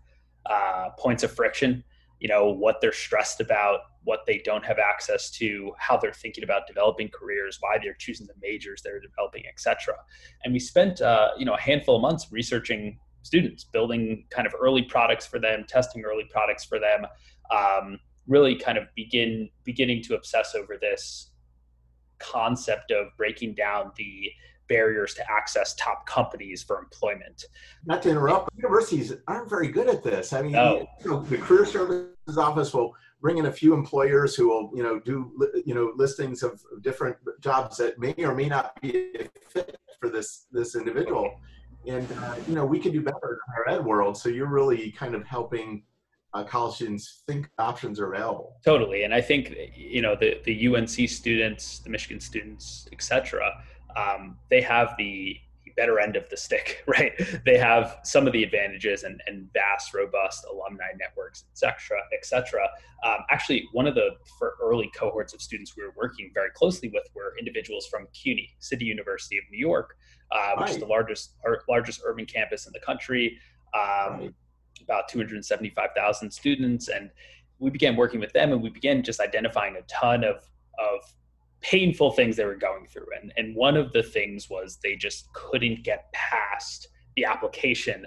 uh, 0.46 0.90
points 0.98 1.24
of 1.24 1.32
friction 1.32 1.84
you 2.24 2.30
know 2.30 2.50
what 2.50 2.82
they're 2.82 2.94
stressed 2.94 3.42
about 3.42 3.82
what 4.04 4.22
they 4.28 4.40
don't 4.40 4.66
have 4.66 4.78
access 4.80 5.30
to 5.32 5.72
how 5.78 5.98
they're 5.98 6.14
thinking 6.14 6.44
about 6.44 6.68
developing 6.68 7.10
careers 7.10 7.58
why 7.62 7.78
they're 7.82 7.96
choosing 7.96 8.28
the 8.28 8.34
majors 8.42 8.82
they're 8.84 9.00
developing 9.00 9.44
etc 9.48 9.96
and 10.44 10.54
we 10.54 10.60
spent 10.60 11.02
uh, 11.02 11.30
you 11.38 11.46
know 11.46 11.54
a 11.54 11.60
handful 11.60 11.96
of 11.96 12.02
months 12.02 12.28
researching 12.32 12.98
students 13.22 13.64
building 13.64 14.26
kind 14.30 14.46
of 14.46 14.54
early 14.60 14.82
products 14.82 15.26
for 15.26 15.40
them 15.40 15.64
testing 15.68 16.04
early 16.04 16.28
products 16.30 16.66
for 16.66 16.80
them 16.80 17.06
um, 17.52 18.00
really 18.28 18.56
kind 18.56 18.78
of 18.78 18.86
begin 18.96 19.50
beginning 19.64 20.02
to 20.02 20.16
obsess 20.16 20.56
over 20.56 20.78
this 20.80 21.32
concept 22.20 22.92
of 22.92 23.08
breaking 23.18 23.54
down 23.54 23.92
the 23.98 24.32
barriers 24.70 25.14
to 25.14 25.32
access 25.32 25.76
top 25.76 26.06
companies 26.06 26.64
for 26.64 26.80
employment. 26.80 27.46
Not 27.86 28.02
to 28.04 28.10
interrupt, 28.10 28.50
universities 28.56 29.14
aren't 29.28 29.50
very 29.50 29.68
good 29.68 29.88
at 29.88 30.04
this. 30.04 30.34
I 30.34 30.42
mean, 30.42 30.54
no. 30.54 30.88
you 31.04 31.12
know, 31.12 31.22
the 31.22 31.38
career 31.38 31.66
services 31.66 32.38
office 32.38 32.74
will 32.74 32.96
bring 33.24 33.40
in 33.40 33.48
a 33.48 33.52
few 33.52 33.74
employers 33.74 34.36
who 34.36 34.50
will, 34.50 34.70
you 34.76 34.84
know, 34.84 35.00
do 35.00 35.16
you 35.66 35.74
know 35.74 35.94
listings 35.96 36.44
of 36.44 36.62
different 36.82 37.18
jobs 37.40 37.78
that 37.78 37.98
may 37.98 38.14
or 38.20 38.36
may 38.36 38.48
not 38.48 38.80
be 38.82 39.16
a 39.20 39.30
fit 39.50 39.80
for 40.00 40.10
this 40.10 40.46
this 40.52 40.76
individual. 40.76 41.40
And 41.88 42.08
uh, 42.20 42.36
you 42.48 42.54
know, 42.54 42.66
we 42.66 42.80
can 42.80 42.92
do 42.92 43.02
better 43.02 43.40
in 43.48 43.54
our 43.58 43.76
ed 43.76 43.84
world. 43.84 44.16
So 44.18 44.30
you're 44.30 44.54
really 44.60 44.92
kind 44.92 45.16
of 45.16 45.26
helping 45.26 45.84
uh, 46.36 46.44
college 46.44 46.76
students 46.76 47.24
think 47.28 47.50
options 47.58 48.00
are 48.00 48.14
available. 48.14 48.58
Totally, 48.64 49.04
and 49.04 49.14
I 49.14 49.22
think 49.22 49.56
you 49.76 50.04
know 50.04 50.16
the 50.16 50.40
the 50.46 50.68
UNC 50.68 51.10
students, 51.10 51.80
the 51.80 51.90
Michigan 51.90 52.20
students, 52.20 52.88
etc 52.92 53.64
um, 53.96 54.38
they 54.50 54.62
have 54.62 54.96
the 54.98 55.38
better 55.76 56.00
end 56.00 56.16
of 56.16 56.30
the 56.30 56.38
stick, 56.38 56.84
right? 56.88 57.14
They 57.46 57.58
have 57.58 58.00
some 58.04 58.28
of 58.28 58.34
the 58.34 58.44
advantages 58.44 59.04
and, 59.04 59.22
and 59.28 59.52
vast, 59.54 59.94
robust 59.94 60.46
alumni 60.52 60.92
networks, 61.00 61.46
et 61.52 61.58
cetera, 61.58 62.00
et 62.14 62.26
cetera. 62.26 62.68
Um, 63.06 63.20
actually, 63.30 63.68
one 63.74 63.88
of 63.88 63.96
the 63.96 64.12
early 64.62 64.92
cohorts 64.96 65.34
of 65.34 65.42
students 65.42 65.76
we 65.76 65.84
were 65.84 65.94
working 65.96 66.32
very 66.34 66.50
closely 66.52 66.90
with 66.90 67.04
were 67.16 67.36
individuals 67.38 67.88
from 67.88 68.08
CUNY, 68.14 68.50
City 68.60 68.86
University 68.86 69.38
of 69.38 69.44
New 69.52 69.60
York, 69.60 69.96
uh, 70.32 70.52
which 70.58 70.62
right. 70.62 70.70
is 70.72 70.78
the 70.78 70.86
largest 70.86 71.36
largest 71.70 72.02
urban 72.06 72.26
campus 72.26 72.66
in 72.68 72.74
the 72.74 72.80
country. 72.80 73.38
Um, 73.74 74.20
right. 74.20 74.34
About 74.82 75.08
275,000 75.08 76.32
students, 76.32 76.90
and 76.90 77.10
we 77.60 77.70
began 77.70 77.96
working 77.96 78.20
with 78.20 78.34
them, 78.34 78.52
and 78.52 78.62
we 78.62 78.70
began 78.70 79.02
just 79.02 79.22
identifying 79.22 79.78
a 79.78 79.82
ton 79.84 80.24
of 80.24 80.38
of 80.80 81.00
painful 81.64 82.12
things 82.12 82.36
they 82.36 82.46
were 82.46 82.56
going 82.56 82.86
through. 82.86 83.08
And, 83.20 83.34
and 83.38 83.56
one 83.56 83.78
of 83.78 83.92
the 83.94 84.04
things 84.04 84.50
was 84.50 84.78
they 84.84 84.96
just 84.96 85.32
couldn't 85.34 85.84
get 85.84 86.12
past 86.12 86.90
the 87.16 87.26
application 87.26 88.06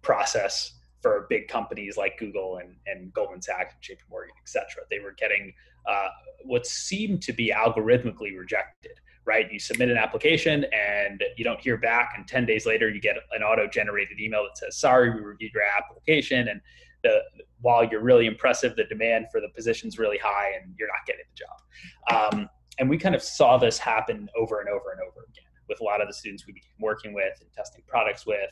process 0.00 0.72
for 1.02 1.26
big 1.28 1.48
companies 1.48 1.96
like 1.96 2.18
Google 2.18 2.58
and, 2.58 2.76
and 2.86 3.12
Goldman 3.12 3.42
Sachs 3.42 3.74
and 3.74 3.82
JP 3.82 4.02
Morgan, 4.10 4.34
et 4.40 4.48
cetera. 4.48 4.84
They 4.90 5.00
were 5.00 5.14
getting 5.18 5.52
uh, 5.86 6.08
what 6.44 6.66
seemed 6.66 7.20
to 7.22 7.32
be 7.32 7.52
algorithmically 7.54 8.36
rejected, 8.38 8.92
right? 9.24 9.50
You 9.52 9.58
submit 9.58 9.90
an 9.90 9.96
application 9.96 10.64
and 10.72 11.22
you 11.36 11.44
don't 11.44 11.60
hear 11.60 11.76
back, 11.76 12.14
and 12.16 12.26
10 12.26 12.46
days 12.46 12.66
later, 12.66 12.88
you 12.88 13.00
get 13.00 13.16
an 13.32 13.42
auto 13.42 13.66
generated 13.66 14.20
email 14.20 14.44
that 14.44 14.58
says, 14.58 14.76
Sorry, 14.76 15.10
we 15.10 15.20
reviewed 15.20 15.52
your 15.52 15.62
application. 15.62 16.48
And 16.48 16.60
the, 17.02 17.22
while 17.60 17.84
you're 17.84 18.02
really 18.02 18.26
impressive, 18.26 18.76
the 18.76 18.84
demand 18.84 19.26
for 19.30 19.40
the 19.40 19.48
position's 19.54 19.98
really 19.98 20.18
high 20.18 20.52
and 20.60 20.74
you're 20.78 20.88
not 20.88 21.06
getting 21.06 21.24
the 21.30 21.44
job. 21.44 22.34
Um, 22.34 22.48
and 22.78 22.88
we 22.88 22.98
kind 22.98 23.14
of 23.14 23.22
saw 23.22 23.56
this 23.56 23.78
happen 23.78 24.28
over 24.36 24.60
and 24.60 24.68
over 24.68 24.92
and 24.92 25.00
over 25.00 25.26
again 25.28 25.44
with 25.68 25.80
a 25.80 25.84
lot 25.84 26.00
of 26.00 26.08
the 26.08 26.14
students 26.14 26.46
we 26.46 26.52
began 26.52 26.70
working 26.80 27.12
with 27.12 27.40
and 27.40 27.52
testing 27.52 27.82
products 27.86 28.26
with. 28.26 28.50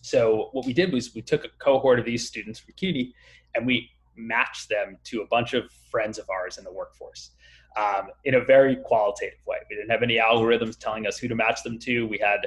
So 0.00 0.48
what 0.52 0.66
we 0.66 0.72
did 0.72 0.92
was 0.92 1.14
we 1.14 1.22
took 1.22 1.44
a 1.44 1.48
cohort 1.58 1.98
of 1.98 2.04
these 2.04 2.26
students 2.26 2.58
from 2.58 2.74
CUNY 2.74 3.14
and 3.54 3.66
we 3.66 3.90
matched 4.16 4.68
them 4.68 4.98
to 5.04 5.22
a 5.22 5.26
bunch 5.26 5.54
of 5.54 5.64
friends 5.90 6.18
of 6.18 6.28
ours 6.30 6.58
in 6.58 6.64
the 6.64 6.72
workforce 6.72 7.30
um, 7.76 8.08
in 8.24 8.34
a 8.34 8.44
very 8.44 8.76
qualitative 8.76 9.38
way. 9.46 9.58
We 9.68 9.76
didn't 9.76 9.90
have 9.90 10.02
any 10.02 10.16
algorithms 10.16 10.78
telling 10.78 11.06
us 11.06 11.18
who 11.18 11.28
to 11.28 11.34
match 11.34 11.62
them 11.62 11.78
to. 11.80 12.06
We 12.06 12.18
had 12.18 12.46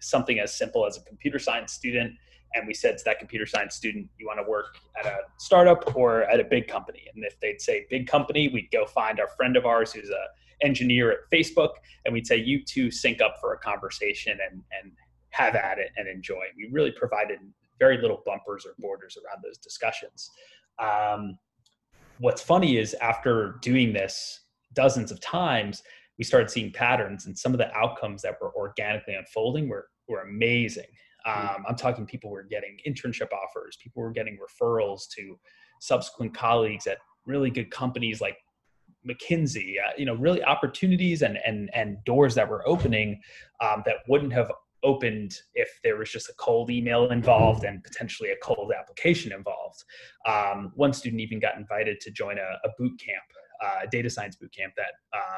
something 0.00 0.38
as 0.38 0.56
simple 0.56 0.86
as 0.86 0.96
a 0.96 1.02
computer 1.02 1.38
science 1.38 1.72
student 1.72 2.14
and 2.54 2.66
we 2.66 2.74
said 2.74 2.98
to 2.98 3.04
that 3.04 3.18
computer 3.18 3.46
science 3.46 3.74
student, 3.74 4.08
you 4.18 4.26
want 4.26 4.38
to 4.38 4.48
work 4.48 4.76
at 4.98 5.06
a 5.06 5.18
startup 5.38 5.94
or 5.96 6.22
at 6.24 6.40
a 6.40 6.44
big 6.44 6.68
company? 6.68 7.02
And 7.14 7.24
if 7.24 7.38
they'd 7.40 7.60
say 7.60 7.86
big 7.90 8.06
company, 8.06 8.48
we'd 8.48 8.70
go 8.70 8.86
find 8.86 9.20
our 9.20 9.28
friend 9.36 9.56
of 9.56 9.66
ours 9.66 9.92
who's 9.92 10.10
a 10.10 10.26
engineer 10.64 11.10
at 11.10 11.18
Facebook, 11.32 11.70
and 12.04 12.14
we'd 12.14 12.26
say, 12.26 12.36
you 12.36 12.64
two 12.64 12.90
sync 12.90 13.20
up 13.20 13.36
for 13.40 13.52
a 13.52 13.58
conversation 13.58 14.38
and, 14.50 14.62
and 14.80 14.92
have 15.30 15.54
at 15.54 15.78
it 15.78 15.90
and 15.96 16.08
enjoy. 16.08 16.44
We 16.56 16.68
really 16.72 16.92
provided 16.92 17.38
very 17.78 18.00
little 18.00 18.22
bumpers 18.24 18.64
or 18.64 18.74
borders 18.78 19.16
around 19.18 19.42
those 19.42 19.58
discussions. 19.58 20.30
Um, 20.78 21.38
what's 22.18 22.40
funny 22.40 22.78
is 22.78 22.94
after 22.94 23.58
doing 23.60 23.92
this 23.92 24.40
dozens 24.74 25.10
of 25.10 25.20
times, 25.20 25.82
we 26.18 26.24
started 26.24 26.50
seeing 26.50 26.72
patterns, 26.72 27.26
and 27.26 27.36
some 27.36 27.52
of 27.52 27.58
the 27.58 27.74
outcomes 27.76 28.22
that 28.22 28.36
were 28.40 28.54
organically 28.54 29.14
unfolding 29.14 29.68
were, 29.68 29.88
were 30.08 30.22
amazing. 30.22 30.86
Um, 31.26 31.64
I'm 31.68 31.76
talking 31.76 32.06
people 32.06 32.30
were 32.30 32.42
getting 32.42 32.78
internship 32.86 33.28
offers, 33.32 33.76
people 33.82 34.02
were 34.02 34.12
getting 34.12 34.38
referrals 34.38 35.08
to 35.16 35.38
subsequent 35.80 36.34
colleagues 36.34 36.86
at 36.86 36.98
really 37.26 37.50
good 37.50 37.70
companies 37.70 38.20
like 38.20 38.36
McKinsey, 39.08 39.74
uh, 39.78 39.92
you 39.98 40.06
know, 40.06 40.14
really 40.14 40.42
opportunities 40.42 41.22
and 41.22 41.38
and 41.44 41.70
and 41.74 41.98
doors 42.04 42.34
that 42.34 42.48
were 42.48 42.66
opening 42.66 43.20
um, 43.60 43.82
that 43.86 43.96
wouldn't 44.08 44.32
have 44.32 44.50
opened 44.82 45.34
if 45.54 45.80
there 45.82 45.96
was 45.96 46.10
just 46.10 46.28
a 46.28 46.34
cold 46.34 46.70
email 46.70 47.10
involved 47.10 47.64
and 47.64 47.82
potentially 47.82 48.30
a 48.30 48.36
cold 48.42 48.70
application 48.78 49.32
involved. 49.32 49.82
Um, 50.26 50.72
one 50.74 50.92
student 50.92 51.20
even 51.22 51.40
got 51.40 51.56
invited 51.56 52.00
to 52.00 52.10
join 52.10 52.38
a, 52.38 52.68
a 52.68 52.70
boot 52.78 52.92
camp, 53.00 53.24
uh, 53.62 53.86
data 53.90 54.08
science 54.08 54.36
boot 54.36 54.52
camp 54.54 54.72
that 54.76 54.92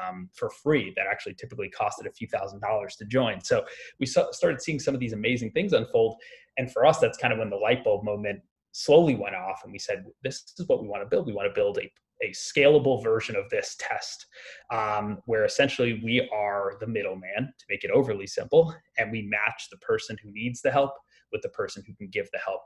um, 0.07 0.29
for 0.33 0.49
free 0.49 0.93
that 0.95 1.07
actually 1.09 1.33
typically 1.33 1.69
costed 1.69 2.07
a 2.07 2.11
few 2.11 2.27
thousand 2.27 2.59
dollars 2.59 2.95
to 2.95 3.05
join. 3.05 3.41
So 3.41 3.65
we 3.99 4.05
saw, 4.05 4.31
started 4.31 4.61
seeing 4.61 4.79
some 4.79 4.93
of 4.93 4.99
these 4.99 5.13
amazing 5.13 5.51
things 5.51 5.73
unfold. 5.73 6.15
And 6.57 6.71
for 6.71 6.85
us, 6.85 6.99
that's 6.99 7.17
kind 7.17 7.33
of 7.33 7.39
when 7.39 7.49
the 7.49 7.57
light 7.57 7.83
bulb 7.83 8.03
moment 8.03 8.41
slowly 8.71 9.15
went 9.15 9.35
off 9.35 9.61
and 9.63 9.71
we 9.71 9.79
said, 9.79 10.05
this 10.23 10.53
is 10.57 10.67
what 10.67 10.81
we 10.81 10.87
want 10.87 11.03
to 11.03 11.07
build. 11.07 11.27
We 11.27 11.33
want 11.33 11.47
to 11.47 11.59
build 11.59 11.77
a 11.79 11.91
a 12.23 12.31
scalable 12.31 13.03
version 13.03 13.35
of 13.35 13.49
this 13.49 13.75
test 13.79 14.25
um, 14.71 15.19
where 15.25 15.45
essentially 15.45 16.01
we 16.03 16.27
are 16.33 16.73
the 16.79 16.87
middleman 16.87 17.53
to 17.57 17.65
make 17.69 17.83
it 17.83 17.91
overly 17.91 18.27
simple 18.27 18.73
and 18.97 19.11
we 19.11 19.21
match 19.23 19.67
the 19.69 19.77
person 19.77 20.17
who 20.23 20.31
needs 20.31 20.61
the 20.61 20.71
help 20.71 20.93
with 21.31 21.41
the 21.41 21.49
person 21.49 21.83
who 21.85 21.93
can 21.93 22.07
give 22.07 22.27
the 22.31 22.39
help 22.39 22.61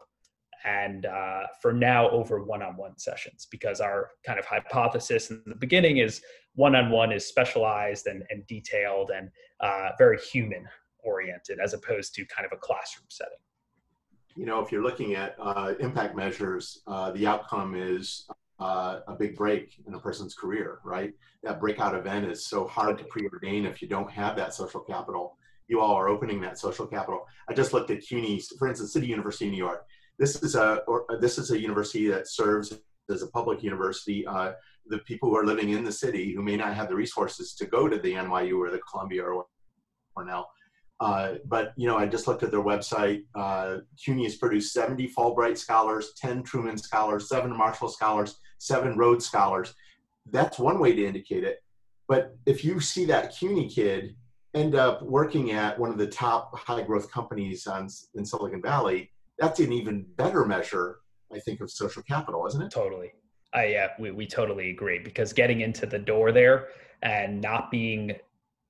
and 0.66 1.06
uh, 1.06 1.44
for 1.62 1.74
now 1.74 2.10
over 2.10 2.44
one-on-one 2.44 2.98
sessions 2.98 3.48
because 3.50 3.82
our 3.82 4.10
kind 4.26 4.40
of 4.40 4.46
hypothesis 4.46 5.32
in 5.32 5.42
the 5.46 5.56
beginning 5.56 5.98
is 5.98 6.22
one-on-one 6.56 7.12
is 7.12 7.26
specialized 7.26 8.08
and, 8.08 8.24
and 8.30 8.46
detailed 8.48 9.12
and 9.16 9.30
uh, 9.60 9.90
very 9.98 10.20
human 10.20 10.68
oriented 11.04 11.60
as 11.64 11.74
opposed 11.74 12.14
to 12.14 12.26
kind 12.26 12.46
of 12.46 12.52
a 12.52 12.58
classroom 12.58 13.08
setting 13.10 13.38
you 14.36 14.46
know 14.46 14.60
if 14.60 14.72
you're 14.72 14.84
looking 14.84 15.16
at 15.16 15.36
uh, 15.40 15.74
impact 15.80 16.16
measures 16.16 16.82
uh, 16.88 17.12
the 17.12 17.26
outcome 17.26 17.76
is 17.76 18.28
uh, 18.62 19.00
a 19.08 19.16
big 19.16 19.36
break 19.36 19.82
in 19.88 19.94
a 19.96 20.00
person's 20.00 20.36
career, 20.36 20.80
right? 20.86 21.14
That 21.44 21.60
breakout 21.60 21.96
event 21.96 22.28
is 22.28 22.46
so 22.46 22.68
hard 22.68 23.00
to 23.00 23.04
preordain 23.06 23.66
if 23.66 23.82
you 23.82 23.88
don't 23.88 24.10
have 24.12 24.36
that 24.36 24.54
social 24.54 24.82
capital. 24.82 25.36
You 25.68 25.82
all 25.82 25.96
are 25.96 26.08
opening 26.08 26.40
that 26.42 26.60
social 26.60 26.86
capital. 26.86 27.26
I 27.50 27.54
just 27.56 27.74
looked 27.74 27.90
at 27.90 28.02
CUNY, 28.02 28.40
for 28.60 28.68
instance, 28.68 28.94
City 28.94 29.08
University 29.08 29.46
of 29.46 29.52
New 29.52 29.58
York. 29.58 29.86
This 30.22 30.34
is 30.44 30.56
a 30.56 30.68
or, 30.88 31.06
this 31.20 31.36
is 31.38 31.52
a 31.52 31.60
university 31.60 32.08
that 32.08 32.28
serves 32.28 32.68
as 33.10 33.24
a 33.24 33.28
public 33.28 33.64
university. 33.72 34.20
Uh, 34.26 34.52
the 34.94 35.00
people 35.00 35.30
who 35.30 35.38
are 35.38 35.46
living 35.52 35.70
in 35.72 35.84
the 35.84 35.92
city 36.04 36.26
who 36.34 36.42
may 36.50 36.58
not 36.64 36.74
have 36.74 36.90
the 36.90 36.96
resources 36.96 37.54
to 37.56 37.66
go 37.66 37.82
to 37.90 37.98
the 37.98 38.14
NYU 38.14 38.56
or 38.64 38.70
the 38.70 38.84
Columbia 38.90 39.24
or 39.24 39.46
Cornell 40.14 40.46
uh, 41.02 41.34
but 41.46 41.74
you 41.78 41.88
know, 41.88 41.98
I 41.98 42.06
just 42.06 42.28
looked 42.28 42.44
at 42.44 42.52
their 42.52 42.64
website. 42.64 43.24
Uh, 43.34 43.78
CUNY 43.98 44.26
has 44.26 44.36
produced 44.36 44.72
70 44.72 45.10
Fulbright 45.10 45.58
scholars, 45.58 46.14
10 46.18 46.44
Truman 46.44 46.78
scholars, 46.78 47.28
seven 47.28 47.58
Marshall 47.58 47.90
scholars, 47.90 48.38
seven 48.60 48.96
Rhodes 48.96 49.26
scholars. 49.26 49.74
That's 50.30 50.60
one 50.60 50.78
way 50.78 50.94
to 50.94 51.04
indicate 51.04 51.44
it. 51.44 51.64
But 52.08 52.36
if 52.46 52.64
you 52.64 52.80
see 52.80 53.06
that 53.06 53.36
CUNY 53.36 53.68
kid 53.68 54.16
end 54.54 54.76
up 54.76 55.02
working 55.02 55.54
at 55.54 55.80
one 55.80 55.90
of 55.90 55.98
the 55.98 56.06
top 56.06 56.56
high 56.56 56.84
growth 56.84 57.12
companies 57.12 57.66
on, 57.66 57.90
in 58.14 58.24
Silicon 58.24 58.62
Valley, 58.62 59.11
that's 59.38 59.60
an 59.60 59.72
even 59.72 60.06
better 60.16 60.46
measure, 60.46 61.00
I 61.34 61.40
think, 61.40 61.62
of 61.62 61.72
social 61.72 62.04
capital, 62.04 62.46
isn't 62.48 62.62
it? 62.62 62.72
Totally. 62.72 63.12
I, 63.54 63.66
yeah, 63.66 63.88
we, 64.00 64.12
we 64.12 64.28
totally 64.28 64.70
agree 64.70 65.00
because 65.00 65.34
getting 65.34 65.62
into 65.62 65.86
the 65.86 66.00
door 66.00 66.32
there 66.32 66.70
and 67.02 67.42
not 67.42 67.70
being 67.70 68.14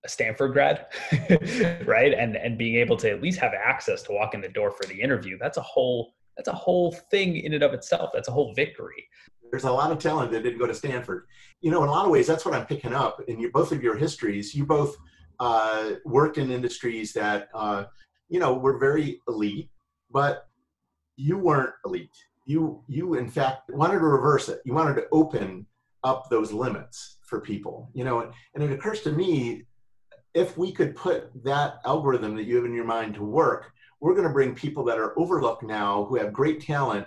a 0.03 0.09
Stanford 0.09 0.53
grad, 0.53 0.87
right? 1.85 2.13
And 2.13 2.35
and 2.35 2.57
being 2.57 2.75
able 2.77 2.97
to 2.97 3.11
at 3.11 3.21
least 3.21 3.39
have 3.39 3.53
access 3.53 4.01
to 4.03 4.13
walk 4.13 4.33
in 4.33 4.41
the 4.41 4.49
door 4.49 4.71
for 4.71 4.87
the 4.87 4.99
interview, 4.99 5.37
that's 5.39 5.57
a 5.57 5.61
whole 5.61 6.13
that's 6.37 6.47
a 6.47 6.53
whole 6.53 6.91
thing 7.11 7.37
in 7.37 7.53
and 7.53 7.63
of 7.63 7.73
itself. 7.73 8.09
That's 8.13 8.27
a 8.27 8.31
whole 8.31 8.53
victory. 8.55 9.07
There's 9.51 9.65
a 9.65 9.71
lot 9.71 9.91
of 9.91 9.99
talent 9.99 10.31
that 10.31 10.43
didn't 10.43 10.59
go 10.59 10.65
to 10.65 10.73
Stanford. 10.73 11.25
You 11.59 11.71
know, 11.71 11.83
in 11.83 11.89
a 11.89 11.91
lot 11.91 12.05
of 12.05 12.11
ways, 12.11 12.25
that's 12.25 12.45
what 12.45 12.55
I'm 12.55 12.65
picking 12.65 12.93
up 12.93 13.21
in 13.27 13.39
your, 13.39 13.51
both 13.51 13.71
of 13.71 13.83
your 13.83 13.97
histories. 13.97 14.55
You 14.55 14.65
both 14.65 14.95
uh, 15.39 15.91
worked 16.05 16.37
in 16.37 16.51
industries 16.51 17.13
that 17.13 17.49
uh, 17.53 17.85
you 18.29 18.39
know 18.39 18.53
were 18.53 18.79
very 18.79 19.21
elite, 19.27 19.69
but 20.09 20.47
you 21.17 21.37
weren't 21.37 21.73
elite. 21.85 22.15
You 22.45 22.83
you 22.87 23.15
in 23.15 23.29
fact 23.29 23.69
wanted 23.69 23.99
to 23.99 24.05
reverse 24.05 24.49
it. 24.49 24.61
You 24.65 24.73
wanted 24.73 24.95
to 24.95 25.07
open 25.11 25.65
up 26.03 26.29
those 26.29 26.51
limits 26.51 27.17
for 27.23 27.39
people. 27.39 27.89
You 27.93 28.03
know, 28.03 28.31
and 28.55 28.63
it 28.63 28.71
occurs 28.71 29.01
to 29.01 29.11
me 29.11 29.65
if 30.33 30.57
we 30.57 30.71
could 30.71 30.95
put 30.95 31.29
that 31.43 31.75
algorithm 31.85 32.35
that 32.35 32.43
you 32.43 32.55
have 32.55 32.65
in 32.65 32.73
your 32.73 32.85
mind 32.85 33.15
to 33.15 33.23
work, 33.23 33.71
we're 33.99 34.13
going 34.13 34.27
to 34.27 34.33
bring 34.33 34.55
people 34.55 34.83
that 34.85 34.97
are 34.97 35.17
overlooked 35.19 35.63
now 35.63 36.05
who 36.05 36.15
have 36.15 36.33
great 36.33 36.61
talent 36.61 37.05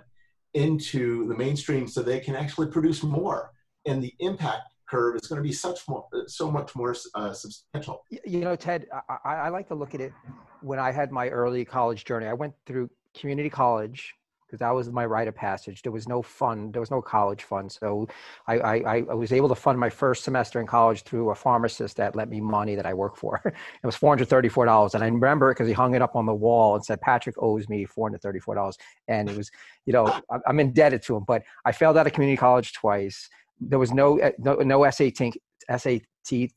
into 0.52 1.26
the 1.26 1.36
mainstream 1.36 1.88
so 1.88 2.02
they 2.02 2.20
can 2.20 2.36
actually 2.36 2.68
produce 2.68 3.02
more. 3.02 3.52
And 3.86 4.02
the 4.02 4.14
impact 4.20 4.74
curve 4.88 5.16
is 5.16 5.26
going 5.26 5.38
to 5.38 5.42
be 5.42 5.52
such 5.52 5.80
more, 5.88 6.06
so 6.26 6.50
much 6.50 6.74
more 6.76 6.94
uh, 7.14 7.32
substantial. 7.32 8.04
You 8.10 8.40
know, 8.40 8.54
Ted, 8.54 8.86
I, 9.08 9.34
I 9.34 9.48
like 9.48 9.68
to 9.68 9.74
look 9.74 9.94
at 9.94 10.00
it 10.00 10.12
when 10.60 10.78
I 10.78 10.92
had 10.92 11.10
my 11.10 11.28
early 11.28 11.64
college 11.64 12.04
journey. 12.04 12.26
I 12.26 12.34
went 12.34 12.54
through 12.66 12.90
community 13.14 13.50
college 13.50 14.14
because 14.54 14.60
that 14.60 14.70
was 14.70 14.88
my 14.90 15.04
rite 15.04 15.26
of 15.26 15.34
passage. 15.34 15.82
There 15.82 15.90
was 15.90 16.06
no 16.06 16.22
fund, 16.22 16.72
there 16.72 16.80
was 16.80 16.90
no 16.90 17.02
college 17.02 17.42
fund. 17.42 17.72
So 17.72 18.06
I, 18.46 18.58
I, 18.58 18.98
I, 18.98 19.14
was 19.14 19.32
able 19.32 19.48
to 19.48 19.54
fund 19.56 19.80
my 19.80 19.90
first 19.90 20.22
semester 20.22 20.60
in 20.60 20.66
college 20.66 21.02
through 21.02 21.30
a 21.30 21.34
pharmacist 21.34 21.96
that 21.96 22.14
lent 22.14 22.30
me 22.30 22.40
money 22.40 22.76
that 22.76 22.86
I 22.86 22.94
worked 22.94 23.18
for. 23.18 23.40
it 23.44 23.86
was 23.86 23.96
$434. 23.96 24.94
And 24.94 25.02
I 25.02 25.08
remember 25.08 25.50
it 25.50 25.54
because 25.54 25.66
he 25.66 25.72
hung 25.72 25.96
it 25.96 26.02
up 26.02 26.14
on 26.14 26.24
the 26.24 26.34
wall 26.34 26.76
and 26.76 26.84
said, 26.84 27.00
Patrick 27.00 27.34
owes 27.42 27.68
me 27.68 27.84
$434. 27.84 28.74
And 29.08 29.28
it 29.28 29.36
was, 29.36 29.50
you 29.86 29.92
know, 29.92 30.20
I'm 30.46 30.60
indebted 30.60 31.02
to 31.04 31.16
him. 31.16 31.24
But 31.26 31.42
I 31.64 31.72
failed 31.72 31.96
out 31.96 32.06
of 32.06 32.12
community 32.12 32.36
college 32.36 32.74
twice. 32.74 33.28
There 33.60 33.80
was 33.80 33.92
no, 33.92 34.18
eh, 34.18 34.32
no, 34.38 34.54
no 34.54 34.88
SAT, 34.88 35.32
SAT 35.76 36.02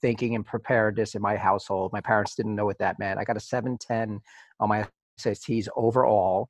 thinking 0.01 0.35
and 0.35 0.45
preparedness 0.45 1.15
in 1.15 1.21
my 1.21 1.35
household. 1.35 1.93
My 1.93 2.01
parents 2.01 2.35
didn't 2.35 2.55
know 2.55 2.65
what 2.65 2.77
that 2.77 2.99
meant. 2.99 3.19
I 3.19 3.23
got 3.23 3.37
a 3.37 3.39
710 3.39 4.19
on 4.59 4.69
my 4.69 4.87
SATs 5.19 5.67
overall 5.75 6.49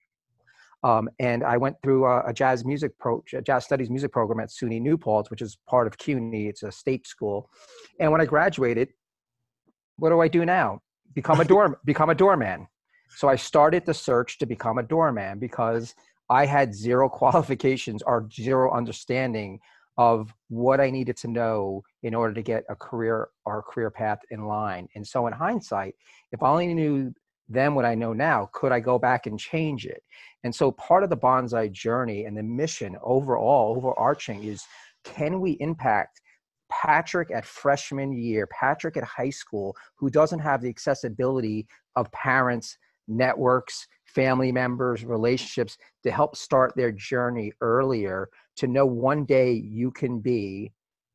um, 0.84 1.10
and 1.20 1.44
I 1.44 1.58
went 1.58 1.76
through 1.82 2.06
a, 2.06 2.28
a, 2.28 2.34
jazz 2.34 2.64
music 2.64 2.98
pro, 3.00 3.24
a 3.34 3.42
jazz 3.42 3.66
studies 3.66 3.90
music 3.90 4.12
program 4.12 4.40
at 4.40 4.50
SUNY 4.50 4.80
New 4.80 4.98
Paltz, 4.98 5.32
which 5.32 5.42
is 5.42 5.58
part 5.68 5.88
of 5.88 5.98
CUNY. 5.98 6.48
It's 6.48 6.64
a 6.64 6.72
state 6.72 7.08
school. 7.08 7.50
And 8.00 8.12
when 8.12 8.22
I 8.22 8.26
graduated, 8.26 8.90
what 9.98 10.10
do 10.10 10.22
I 10.22 10.28
do 10.28 10.46
now? 10.46 10.82
Become 11.14 11.40
a 11.40 11.46
door, 11.54 11.80
become 11.84 12.10
a 12.10 12.16
doorman. 12.16 12.68
So 13.10 13.28
I 13.28 13.36
started 13.36 13.86
the 13.86 13.94
search 13.94 14.38
to 14.40 14.46
become 14.46 14.78
a 14.78 14.84
doorman 14.84 15.40
because 15.40 15.96
I 16.30 16.46
had 16.46 16.76
zero 16.76 17.10
qualifications 17.22 18.04
or 18.04 18.30
zero 18.32 18.72
understanding 18.72 19.60
of 19.98 20.32
what 20.50 20.80
I 20.80 20.92
needed 20.92 21.18
to 21.18 21.28
know 21.28 21.82
in 22.04 22.14
order 22.14 22.36
to 22.36 22.44
get 22.44 22.64
a 22.70 22.76
career 22.76 23.30
or 23.46 23.60
a 23.60 23.64
career 23.64 23.90
path 23.90 24.20
in 24.30 24.46
line. 24.46 24.88
And 24.94 25.08
so 25.08 25.26
in 25.26 25.34
hindsight, 25.34 25.96
if 26.32 26.44
I 26.44 26.50
only 26.50 26.72
knew 26.76 27.16
then 27.50 27.76
what 27.76 27.86
I 27.86 27.96
know 27.96 28.14
now, 28.14 28.50
could 28.54 28.72
I 28.72 28.80
go 28.80 29.00
back 29.00 29.26
and 29.26 29.40
change 29.40 29.86
it? 29.86 30.04
And 30.44 30.54
so 30.54 30.72
part 30.72 31.04
of 31.04 31.10
the 31.10 31.18
bonsai 31.18 31.72
journey 31.72 32.26
and 32.26 32.38
the 32.38 32.44
mission 32.44 32.98
overall, 33.02 33.76
overarching 33.78 34.44
is 34.44 34.64
can 35.04 35.40
we 35.40 35.52
impact 35.60 36.22
Patrick 36.70 37.32
at 37.32 37.46
freshman 37.46 38.12
year, 38.12 38.48
Patrick 38.48 38.98
at 38.98 39.04
high 39.04 39.30
school, 39.30 39.76
who 39.96 40.10
doesn't 40.10 40.40
have 40.40 40.62
the 40.62 40.70
accessibility 40.70 41.66
of 41.96 42.12
parents, 42.12 42.78
networks, 43.08 43.88
family 44.06 44.52
members, 44.52 45.06
relationships 45.06 45.78
to 46.04 46.12
help 46.12 46.36
start 46.36 46.74
their 46.76 46.92
journey 46.92 47.54
earlier 47.62 48.30
to 48.58 48.68
know 48.68 48.86
one 48.86 49.24
day 49.26 49.52
you 49.52 49.92
can 49.92 50.20
be 50.20 50.74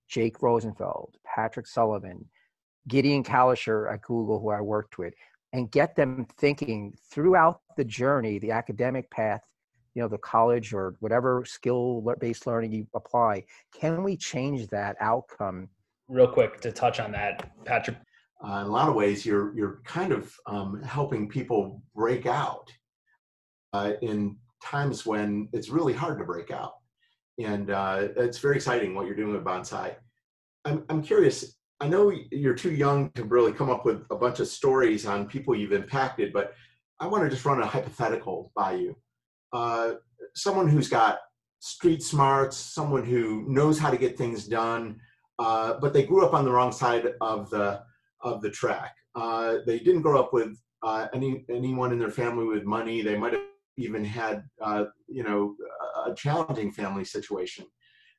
Jake 0.09 0.43
Rosenfeld, 0.43 1.17
Patrick 1.25 1.67
Sullivan, 1.67 2.25
Gideon 2.89 3.23
Kalisher 3.23 3.93
at 3.93 4.03
Google, 4.03 4.41
who 4.41 4.51
I 4.51 4.61
worked 4.61 4.99
with, 4.99 5.15
and 5.53 5.71
get 5.71 5.95
them 5.95 6.27
thinking 6.39 6.95
throughout 7.11 7.61
the 7.77 7.85
journey, 7.85 8.39
the 8.39 8.51
academic 8.51 9.11
path, 9.11 9.43
you 9.95 10.03
know, 10.03 10.09
the 10.09 10.19
college 10.19 10.73
or 10.73 10.95
whatever 11.01 11.45
skill-based 11.45 12.47
learning 12.47 12.73
you 12.73 12.87
apply. 12.95 13.45
Can 13.79 14.03
we 14.03 14.17
change 14.17 14.67
that 14.69 14.97
outcome? 15.01 15.69
Real 16.09 16.29
quick 16.29 16.61
to 16.63 16.73
touch 16.73 17.01
on 17.01 17.13
that, 17.13 17.51
Patrick. 17.65 17.99
Uh, 18.45 18.61
in 18.61 18.67
a 18.67 18.71
lot 18.71 18.89
of 18.89 18.95
ways, 18.95 19.25
you're 19.25 19.57
you're 19.57 19.81
kind 19.85 20.13
of 20.13 20.35
um, 20.47 20.83
helping 20.83 21.29
people 21.29 21.81
break 21.95 22.27
out 22.27 22.73
uh, 23.73 23.93
in 24.03 24.37
times 24.63 25.07
when 25.07 25.49
it's 25.53 25.69
really 25.69 25.93
hard 25.93 26.19
to 26.19 26.25
break 26.25 26.51
out, 26.51 26.73
and 27.39 27.71
uh, 27.71 28.09
it's 28.17 28.39
very 28.39 28.57
exciting 28.57 28.95
what 28.95 29.07
you're 29.07 29.15
doing 29.15 29.33
with 29.33 29.45
Bonsai. 29.45 29.95
I'm 30.65 30.85
I'm 30.89 31.03
curious 31.03 31.57
I 31.83 31.89
know 31.89 32.13
you're 32.31 32.55
too 32.55 32.71
young 32.71 33.11
to 33.17 33.25
really 33.25 33.53
come 33.53 33.69
up 33.69 33.85
with 33.85 34.07
a 34.09 34.15
bunch 34.15 34.39
of 34.39 34.47
stories 34.47 35.05
on 35.05 35.27
people 35.27 35.57
you've 35.57 35.73
impacted, 35.73 36.33
but 36.33 36.55
I 37.01 37.09
want 37.09 37.25
to 37.25 37.29
just 37.29 37.45
run 37.45 37.61
a 37.61 37.67
hypothetical 37.67 38.53
by 38.55 38.75
you. 38.75 38.97
Uh, 39.53 39.95
someone 40.37 40.69
who's 40.69 40.89
got 40.89 41.19
street 41.59 42.01
smarts, 42.01 42.57
someone 42.57 43.05
who 43.05 43.45
knows 43.49 43.81
how 43.81 43.91
to 43.91 43.97
get 43.97 44.17
things 44.17 44.47
done, 44.47 45.01
uh, 45.41 45.75
but 45.81 45.93
they 45.93 46.05
grew 46.05 46.25
up 46.25 46.35
on 46.35 46.45
the 46.45 46.53
wrong 46.53 46.71
side 46.71 47.15
of 47.21 47.51
the 47.51 47.83
of 48.21 48.43
the 48.43 48.51
track. 48.51 48.95
Uh, 49.17 49.57
they 49.67 49.81
didn't 49.81 50.03
grow 50.03 50.21
up 50.21 50.33
with 50.33 50.57
uh, 50.85 51.09
any 51.13 51.45
anyone 51.51 51.91
in 51.91 51.99
their 51.99 52.11
family 52.11 52.45
with 52.45 52.63
money. 52.63 53.03
They 53.03 53.17
might 53.17 53.33
have 53.33 53.43
even 53.77 54.05
had 54.05 54.45
uh, 54.61 54.85
you 55.09 55.25
know 55.25 55.57
a 56.07 56.15
challenging 56.15 56.71
family 56.71 57.05
situation 57.05 57.67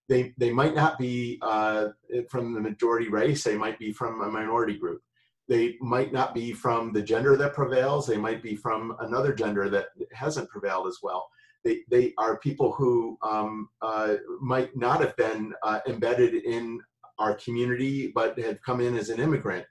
they 0.10 0.34
they 0.38 0.52
might 0.52 0.76
not 0.76 0.98
be 0.98 1.40
uh, 1.42 1.90
from 2.30 2.54
the 2.54 2.62
majority 2.62 3.10
race. 3.10 3.44
They 3.44 3.58
might 3.58 3.80
be 3.80 3.92
from 3.92 4.22
a 4.22 4.30
minority 4.30 4.78
group. 4.78 5.02
They 5.48 5.78
might 5.82 6.14
not 6.14 6.34
be 6.34 6.54
from 6.54 6.94
the 6.94 7.02
gender 7.02 7.36
that 7.38 7.54
prevails. 7.54 8.08
They 8.08 8.18
might 8.18 8.42
be 8.42 8.56
from 8.56 8.96
another 9.00 9.34
gender 9.34 9.70
that 9.70 9.88
hasn't 10.14 10.50
prevailed 10.50 10.88
as 10.88 10.98
well. 11.02 11.28
They 11.64 11.82
they 11.90 12.14
are 12.18 12.40
people 12.40 12.74
who 12.74 13.18
um, 13.24 13.70
uh, 13.82 14.16
might 14.42 14.76
not 14.76 15.00
have 15.02 15.16
been 15.16 15.54
uh, 15.64 15.80
embedded 15.88 16.34
in 16.34 16.82
our 17.20 17.36
community, 17.36 18.12
but 18.14 18.38
have 18.40 18.62
come 18.62 18.82
in 18.82 18.98
as 18.98 19.10
an 19.10 19.20
immigrant. 19.20 19.66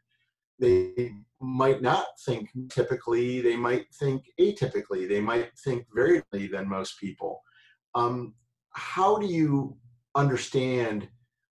They 0.59 1.13
might 1.41 1.83
not 1.83 2.07
think 2.25 2.49
typically. 2.71 3.41
They 3.41 3.57
might 3.57 3.87
think 3.95 4.25
atypically. 4.41 5.09
They 5.09 5.21
might 5.21 5.51
think 5.65 5.87
differently 5.95 6.47
than 6.47 6.69
most 6.69 6.99
people. 7.01 7.43
Um, 7.95 8.35
how 8.75 9.19
do 9.19 9.27
you 9.27 9.77
understand 10.15 11.09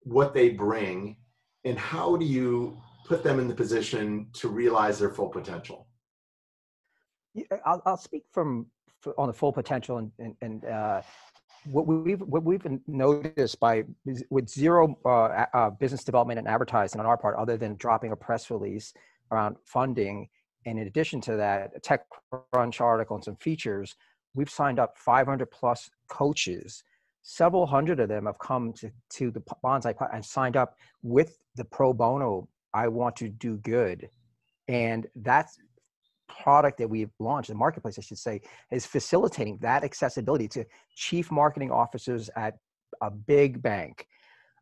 what 0.02 0.34
they 0.34 0.50
bring 0.50 1.18
and 1.64 1.78
how 1.78 2.16
do 2.16 2.26
you 2.26 2.78
put 3.06 3.24
them 3.24 3.40
in 3.40 3.48
the 3.48 3.56
position 3.56 4.28
to 4.34 4.48
realize 4.48 5.00
their 5.00 5.10
full 5.10 5.30
potential? 5.30 5.88
Yeah, 7.34 7.46
I'll, 7.66 7.82
I'll 7.86 7.98
speak 7.98 8.24
from 8.32 8.68
on 9.18 9.28
the 9.28 9.34
full 9.34 9.52
potential 9.52 9.98
and, 9.98 10.12
and, 10.20 10.36
and 10.42 10.66
uh, 10.66 11.02
what 11.66 11.88
we've 11.88 12.22
what 12.22 12.44
we've 12.44 12.66
noticed 12.88 13.60
by 13.60 13.84
with 14.30 14.50
zero 14.50 14.98
uh, 15.06 15.46
uh, 15.54 15.70
business 15.72 16.04
development 16.04 16.40
and 16.40 16.48
advertising 16.48 17.00
on 17.00 17.06
our 17.06 17.18
part, 17.18 17.36
other 17.36 17.58
than 17.58 17.76
dropping 17.76 18.12
a 18.12 18.16
press 18.16 18.50
release 18.52 18.94
around 19.32 19.58
funding, 19.66 20.30
and 20.66 20.80
in 20.80 20.88
addition 20.88 21.20
to 21.22 21.36
that, 21.36 21.72
a 21.76 21.80
TechCrunch 21.80 22.82
article 22.82 23.16
and 23.16 23.24
some 23.24 23.36
features, 23.36 23.96
we've 24.36 24.50
signed 24.50 24.80
up 24.80 24.98
500 24.98 25.50
plus 25.50 25.90
coaches 26.08 26.84
several 27.28 27.66
hundred 27.66 28.00
of 28.00 28.08
them 28.08 28.28
have 28.28 28.38
come 28.38 28.72
to, 28.72 28.92
to 29.10 29.32
the 29.32 29.42
bonsai 29.64 29.96
and 30.14 30.24
signed 30.24 30.56
up 30.56 30.76
with 31.02 31.40
the 31.56 31.66
pro 31.66 31.92
bono 31.92 32.48
i 32.74 32.88
want 32.88 33.16
to 33.16 33.30
do 33.30 33.58
good. 33.58 34.08
And 34.68 35.08
that's 35.16 35.58
product 36.28 36.78
that 36.78 36.90
we've 36.90 37.12
launched 37.20 37.50
the 37.50 37.56
marketplace 37.56 37.98
i 37.98 38.02
should 38.02 38.18
say 38.18 38.42
is 38.72 38.86
facilitating 38.86 39.58
that 39.62 39.84
accessibility 39.84 40.48
to 40.48 40.66
chief 40.96 41.32
marketing 41.32 41.72
officers 41.72 42.30
at 42.36 42.58
a 43.02 43.10
big 43.10 43.62
bank 43.62 44.08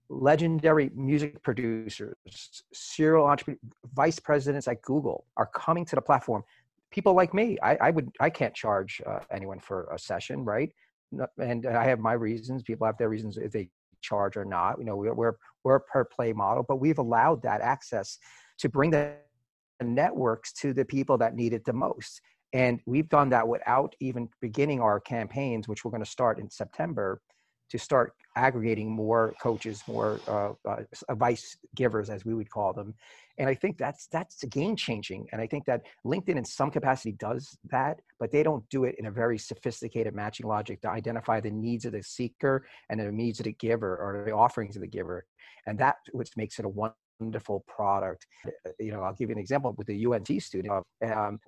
legendary 0.09 0.89
music 0.93 1.41
producers 1.41 2.15
serial 2.73 3.25
entrepreneurs 3.25 3.61
vice 3.93 4.19
presidents 4.19 4.67
at 4.67 4.81
google 4.81 5.25
are 5.37 5.47
coming 5.47 5.85
to 5.85 5.95
the 5.95 6.01
platform. 6.01 6.43
People 6.91 7.13
like 7.13 7.33
me 7.33 7.57
i, 7.63 7.75
I 7.87 7.89
would 7.91 8.09
i 8.19 8.29
can't 8.29 8.53
charge 8.53 9.01
uh, 9.05 9.19
anyone 9.31 9.59
for 9.59 9.87
a 9.93 9.97
session 9.97 10.45
right 10.45 10.71
and 11.37 11.65
I 11.65 11.85
have 11.85 11.99
my 11.99 12.13
reasons. 12.13 12.63
People 12.63 12.85
have 12.85 12.97
their 12.97 13.09
reasons 13.09 13.37
if 13.37 13.51
they 13.51 13.69
charge 14.01 14.37
or 14.37 14.45
not. 14.45 14.77
You 14.77 14.85
know, 14.85 14.95
we're 14.95 15.13
we're, 15.13 15.33
we're 15.63 15.75
a 15.75 15.81
per 15.81 16.05
play 16.05 16.33
model, 16.33 16.63
but 16.67 16.77
we've 16.77 16.99
allowed 16.99 17.41
that 17.43 17.61
access 17.61 18.19
to 18.59 18.69
bring 18.69 18.91
the 18.91 19.15
networks 19.81 20.53
to 20.53 20.73
the 20.73 20.85
people 20.85 21.17
that 21.17 21.35
need 21.35 21.53
it 21.53 21.65
the 21.65 21.73
most. 21.73 22.21
And 22.53 22.79
we've 22.85 23.09
done 23.09 23.29
that 23.29 23.47
without 23.47 23.95
even 23.99 24.29
beginning 24.39 24.79
our 24.79 24.99
campaigns, 24.99 25.67
which 25.67 25.83
we're 25.83 25.91
going 25.91 26.03
to 26.03 26.09
start 26.09 26.39
in 26.39 26.49
September, 26.49 27.19
to 27.69 27.77
start 27.77 28.13
aggregating 28.35 28.89
more 28.89 29.33
coaches, 29.41 29.83
more 29.87 30.19
uh, 30.27 30.53
uh, 30.67 30.83
advice 31.09 31.57
givers, 31.75 32.09
as 32.09 32.25
we 32.25 32.33
would 32.33 32.49
call 32.49 32.73
them, 32.73 32.93
and 33.37 33.49
i 33.49 33.53
think 33.53 33.77
that's 33.77 34.07
that's 34.07 34.43
game 34.45 34.75
changing. 34.75 35.27
And 35.31 35.41
i 35.41 35.47
think 35.47 35.65
that 35.65 35.81
linkedin 36.05 36.37
in 36.37 36.45
some 36.45 36.71
capacity 36.71 37.13
does 37.13 37.57
that 37.71 37.99
but 38.19 38.31
they 38.31 38.43
don't 38.43 38.67
do 38.69 38.85
it 38.85 38.95
in 38.99 39.07
a 39.07 39.11
very 39.11 39.37
sophisticated 39.37 40.15
matching 40.15 40.47
logic 40.47 40.81
to 40.81 40.89
identify 40.89 41.39
the 41.39 41.51
needs 41.51 41.83
of 41.85 41.91
the 41.91 42.01
seeker 42.01 42.65
and 42.89 42.99
the 42.99 43.11
needs 43.11 43.39
of 43.39 43.45
the 43.45 43.51
giver 43.53 43.97
or 43.97 44.23
the 44.25 44.31
offerings 44.31 44.77
of 44.77 44.81
the 44.81 44.87
giver. 44.87 45.25
And 45.67 45.77
that 45.79 45.97
which 46.13 46.29
makes 46.37 46.57
it 46.59 46.65
a 46.65 46.93
wonderful 47.19 47.65
product. 47.67 48.25
You 48.79 48.91
know 48.93 49.01
i'll 49.01 49.13
give 49.13 49.29
you 49.29 49.35
an 49.35 49.41
example 49.41 49.73
with 49.77 49.87
the 49.87 50.05
UNC 50.05 50.41
student 50.41 50.85
um, 51.03 51.39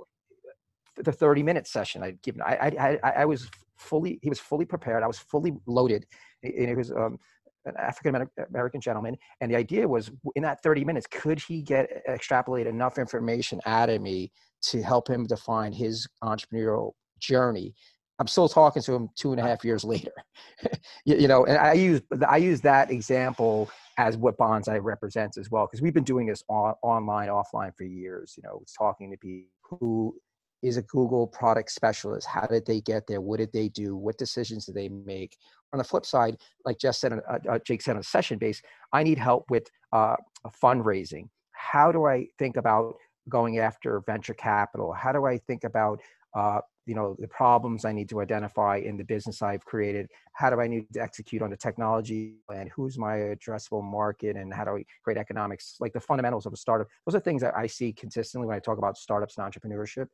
the 0.97 1.11
30 1.11 1.43
minute 1.43 1.67
session. 1.67 2.03
I'd 2.03 2.21
given 2.21 2.41
I, 2.41 2.97
I 3.03 3.11
i 3.21 3.25
was 3.25 3.49
fully 3.77 4.19
he 4.21 4.29
was 4.29 4.39
fully 4.39 4.65
prepared 4.65 5.03
i 5.03 5.07
was 5.07 5.19
fully 5.19 5.53
loaded 5.67 6.05
and 6.43 6.69
it 6.69 6.77
was 6.77 6.91
um, 6.91 7.17
an 7.65 7.73
African 7.77 8.27
American 8.49 8.79
gentleman, 8.79 9.17
and 9.41 9.51
the 9.51 9.55
idea 9.55 9.87
was 9.87 10.11
in 10.35 10.43
that 10.43 10.61
30 10.61 10.85
minutes, 10.85 11.07
could 11.09 11.39
he 11.39 11.61
get 11.61 11.89
extrapolate 12.07 12.67
enough 12.67 12.97
information 12.97 13.59
out 13.65 13.89
of 13.89 14.01
me 14.01 14.31
to 14.61 14.81
help 14.81 15.09
him 15.09 15.25
define 15.25 15.73
his 15.73 16.07
entrepreneurial 16.23 16.91
journey? 17.19 17.73
I'm 18.17 18.27
still 18.27 18.47
talking 18.47 18.81
to 18.83 18.93
him 18.93 19.09
two 19.17 19.31
and 19.31 19.41
a 19.41 19.43
half 19.43 19.65
years 19.65 19.83
later, 19.83 20.13
you, 21.05 21.17
you, 21.17 21.27
know, 21.27 21.45
and 21.45 21.57
I 21.57 21.73
use 21.73 22.01
I 22.27 22.37
use 22.37 22.61
that 22.61 22.89
example 22.89 23.69
as 23.97 24.15
what 24.15 24.37
Bonsai 24.37 24.79
represents 24.81 25.37
as 25.37 25.51
well, 25.51 25.65
because 25.65 25.81
we've 25.81 25.93
been 25.93 26.03
doing 26.03 26.27
this 26.27 26.43
on, 26.47 26.75
online, 26.81 27.29
offline 27.29 27.75
for 27.75 27.83
years. 27.83 28.35
You 28.37 28.43
know, 28.43 28.59
it's 28.61 28.73
talking 28.73 29.11
to 29.11 29.17
people 29.17 29.49
who 29.63 30.15
is 30.61 30.77
a 30.77 30.81
Google 30.83 31.27
product 31.27 31.71
specialist. 31.71 32.27
How 32.27 32.45
did 32.47 32.65
they 32.65 32.81
get 32.81 33.07
there? 33.07 33.21
What 33.21 33.37
did 33.37 33.51
they 33.53 33.69
do? 33.69 33.95
What 33.95 34.17
decisions 34.17 34.65
did 34.65 34.75
they 34.75 34.89
make? 34.89 35.37
On 35.73 35.77
the 35.77 35.83
flip 35.83 36.05
side, 36.05 36.37
like 36.65 36.79
Jess 36.79 36.99
said, 36.99 37.13
uh, 37.13 37.39
uh, 37.49 37.59
Jake 37.59 37.81
said 37.81 37.95
on 37.95 38.01
a 38.01 38.03
session 38.03 38.37
base, 38.37 38.61
I 38.93 39.03
need 39.03 39.17
help 39.17 39.45
with 39.49 39.67
uh, 39.91 40.15
fundraising. 40.63 41.29
How 41.51 41.91
do 41.91 42.05
I 42.05 42.27
think 42.39 42.57
about 42.57 42.95
going 43.29 43.59
after 43.59 44.01
venture 44.05 44.33
capital? 44.33 44.93
How 44.93 45.11
do 45.11 45.25
I 45.25 45.37
think 45.37 45.63
about 45.63 46.01
uh, 46.35 46.61
you 46.85 46.93
know 46.93 47.15
the 47.19 47.27
problems 47.27 47.83
i 47.83 47.91
need 47.91 48.07
to 48.09 48.21
identify 48.21 48.77
in 48.77 48.95
the 48.97 49.03
business 49.03 49.41
i've 49.41 49.65
created 49.65 50.07
how 50.33 50.49
do 50.49 50.59
i 50.59 50.67
need 50.67 50.85
to 50.93 51.01
execute 51.01 51.41
on 51.41 51.49
the 51.49 51.57
technology 51.57 52.35
and 52.53 52.69
who's 52.69 52.97
my 52.97 53.15
addressable 53.17 53.83
market 53.83 54.35
and 54.35 54.53
how 54.53 54.63
do 54.63 54.71
i 54.71 54.85
create 55.03 55.17
economics 55.17 55.77
like 55.79 55.93
the 55.93 55.99
fundamentals 55.99 56.45
of 56.45 56.53
a 56.53 56.57
startup 56.57 56.87
those 57.05 57.15
are 57.15 57.19
things 57.19 57.41
that 57.41 57.55
i 57.57 57.65
see 57.65 57.91
consistently 57.91 58.47
when 58.47 58.55
i 58.55 58.59
talk 58.59 58.77
about 58.77 58.97
startups 58.97 59.37
and 59.37 59.51
entrepreneurship 59.51 60.07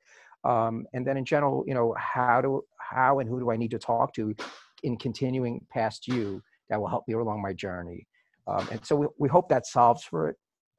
um, 0.43 0.85
and 0.93 1.05
then 1.05 1.17
in 1.17 1.25
general 1.25 1.63
you 1.67 1.73
know 1.73 1.95
how 1.97 2.41
do 2.41 2.63
how 2.79 3.19
and 3.19 3.29
who 3.29 3.39
do 3.39 3.51
i 3.51 3.57
need 3.57 3.71
to 3.71 3.79
talk 3.79 4.13
to 4.13 4.35
in 4.83 4.97
continuing 4.97 5.63
past 5.69 6.07
you 6.07 6.41
that 6.69 6.79
will 6.79 6.87
help 6.87 7.03
me 7.07 7.13
along 7.13 7.41
my 7.41 7.53
journey 7.53 8.07
um, 8.47 8.67
and 8.71 8.85
so 8.85 8.95
we, 8.95 9.07
we 9.17 9.29
hope 9.29 9.47
that 9.49 9.65
solves 9.65 10.03
for 10.03 10.29
it 10.29 10.35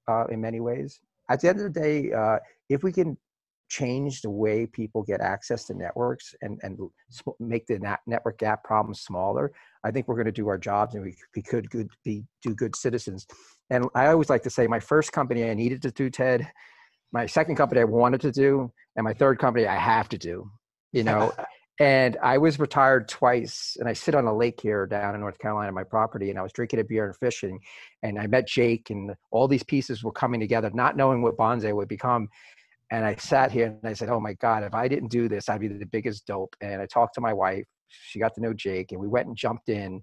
uh, 0.09 0.25
in 0.27 0.40
many 0.40 0.61
ways 0.61 1.01
at 1.31 1.40
the 1.40 1.48
end 1.48 1.61
of 1.61 1.72
the 1.72 1.81
day 1.81 2.12
uh, 2.12 2.38
if 2.68 2.83
we 2.83 2.92
can 2.92 3.16
change 3.72 4.20
the 4.20 4.29
way 4.29 4.66
people 4.66 5.03
get 5.03 5.22
access 5.22 5.64
to 5.64 5.72
networks 5.72 6.35
and, 6.42 6.61
and 6.62 6.79
make 7.40 7.66
the 7.66 7.96
network 8.07 8.37
gap 8.37 8.62
problem 8.62 8.92
smaller, 8.92 9.51
I 9.83 9.90
think 9.90 10.07
we're 10.07 10.16
going 10.16 10.27
to 10.27 10.33
do 10.33 10.46
our 10.48 10.59
jobs 10.59 10.94
and 10.94 11.03
we, 11.03 11.16
we 11.35 11.40
could 11.40 11.70
good, 11.70 11.88
be 12.05 12.22
do 12.42 12.55
good 12.55 12.77
citizens. 12.77 13.27
And 13.70 13.87
I 13.94 14.09
always 14.09 14.29
like 14.29 14.42
to 14.42 14.51
say 14.51 14.66
my 14.66 14.79
first 14.79 15.12
company 15.12 15.48
I 15.48 15.55
needed 15.55 15.81
to 15.83 15.90
do, 15.90 16.11
Ted, 16.11 16.46
my 17.12 17.27
second 17.27 17.57
company 17.57 17.81
I 17.81 17.85
wanted 17.85 18.20
to 18.22 18.33
do, 18.33 18.72
and 18.96 19.05
my 19.05 19.14
third 19.14 19.38
company 19.38 19.66
I 19.66 19.77
have 19.77 20.09
to 20.11 20.18
do, 20.18 20.51
you 20.92 21.05
know. 21.05 21.33
and 21.81 22.16
I 22.22 22.38
was 22.38 22.59
retired 22.59 23.09
twice, 23.09 23.77
and 23.79 23.88
I 23.88 23.92
sit 23.92 24.14
on 24.14 24.27
a 24.27 24.37
lake 24.37 24.61
here 24.61 24.87
down 24.87 25.14
in 25.14 25.20
North 25.20 25.38
Carolina, 25.38 25.68
on 25.68 25.75
my 25.75 25.85
property, 25.85 26.31
and 26.31 26.38
I 26.38 26.42
was 26.42 26.53
drinking 26.53 26.81
a 26.81 26.85
beer 26.85 27.07
and 27.07 27.16
fishing, 27.16 27.61
and 28.03 28.18
I 28.18 28.27
met 28.27 28.46
Jake, 28.46 28.90
and 28.90 29.14
all 29.31 29.48
these 29.48 29.62
pieces 29.62 30.03
were 30.03 30.12
coming 30.12 30.40
together, 30.40 30.70
not 30.72 30.96
knowing 30.96 31.22
what 31.22 31.37
Bonsai 31.37 31.75
would 31.75 31.88
become. 31.88 32.29
And 32.92 33.07
I 33.07 33.14
sat 33.14 33.51
here 33.51 33.68
and 33.68 33.81
I 33.85 33.94
said, 33.94 34.11
Oh 34.11 34.20
my 34.20 34.35
God, 34.35 34.64
if 34.64 34.75
I 34.75 34.87
didn't 34.87 35.09
do 35.09 35.27
this, 35.27 35.48
I'd 35.48 35.62
be 35.62 35.68
the 35.68 35.87
biggest 35.87 36.27
dope. 36.27 36.55
And 36.61 36.83
I 36.83 36.85
talked 36.85 37.14
to 37.14 37.22
my 37.22 37.33
wife. 37.33 37.64
She 37.88 38.18
got 38.18 38.35
to 38.35 38.42
know 38.42 38.53
Jake 38.53 38.92
and 38.92 39.01
we 39.01 39.09
went 39.09 39.29
and 39.29 39.37
jumped 39.37 39.70
in. 39.70 40.03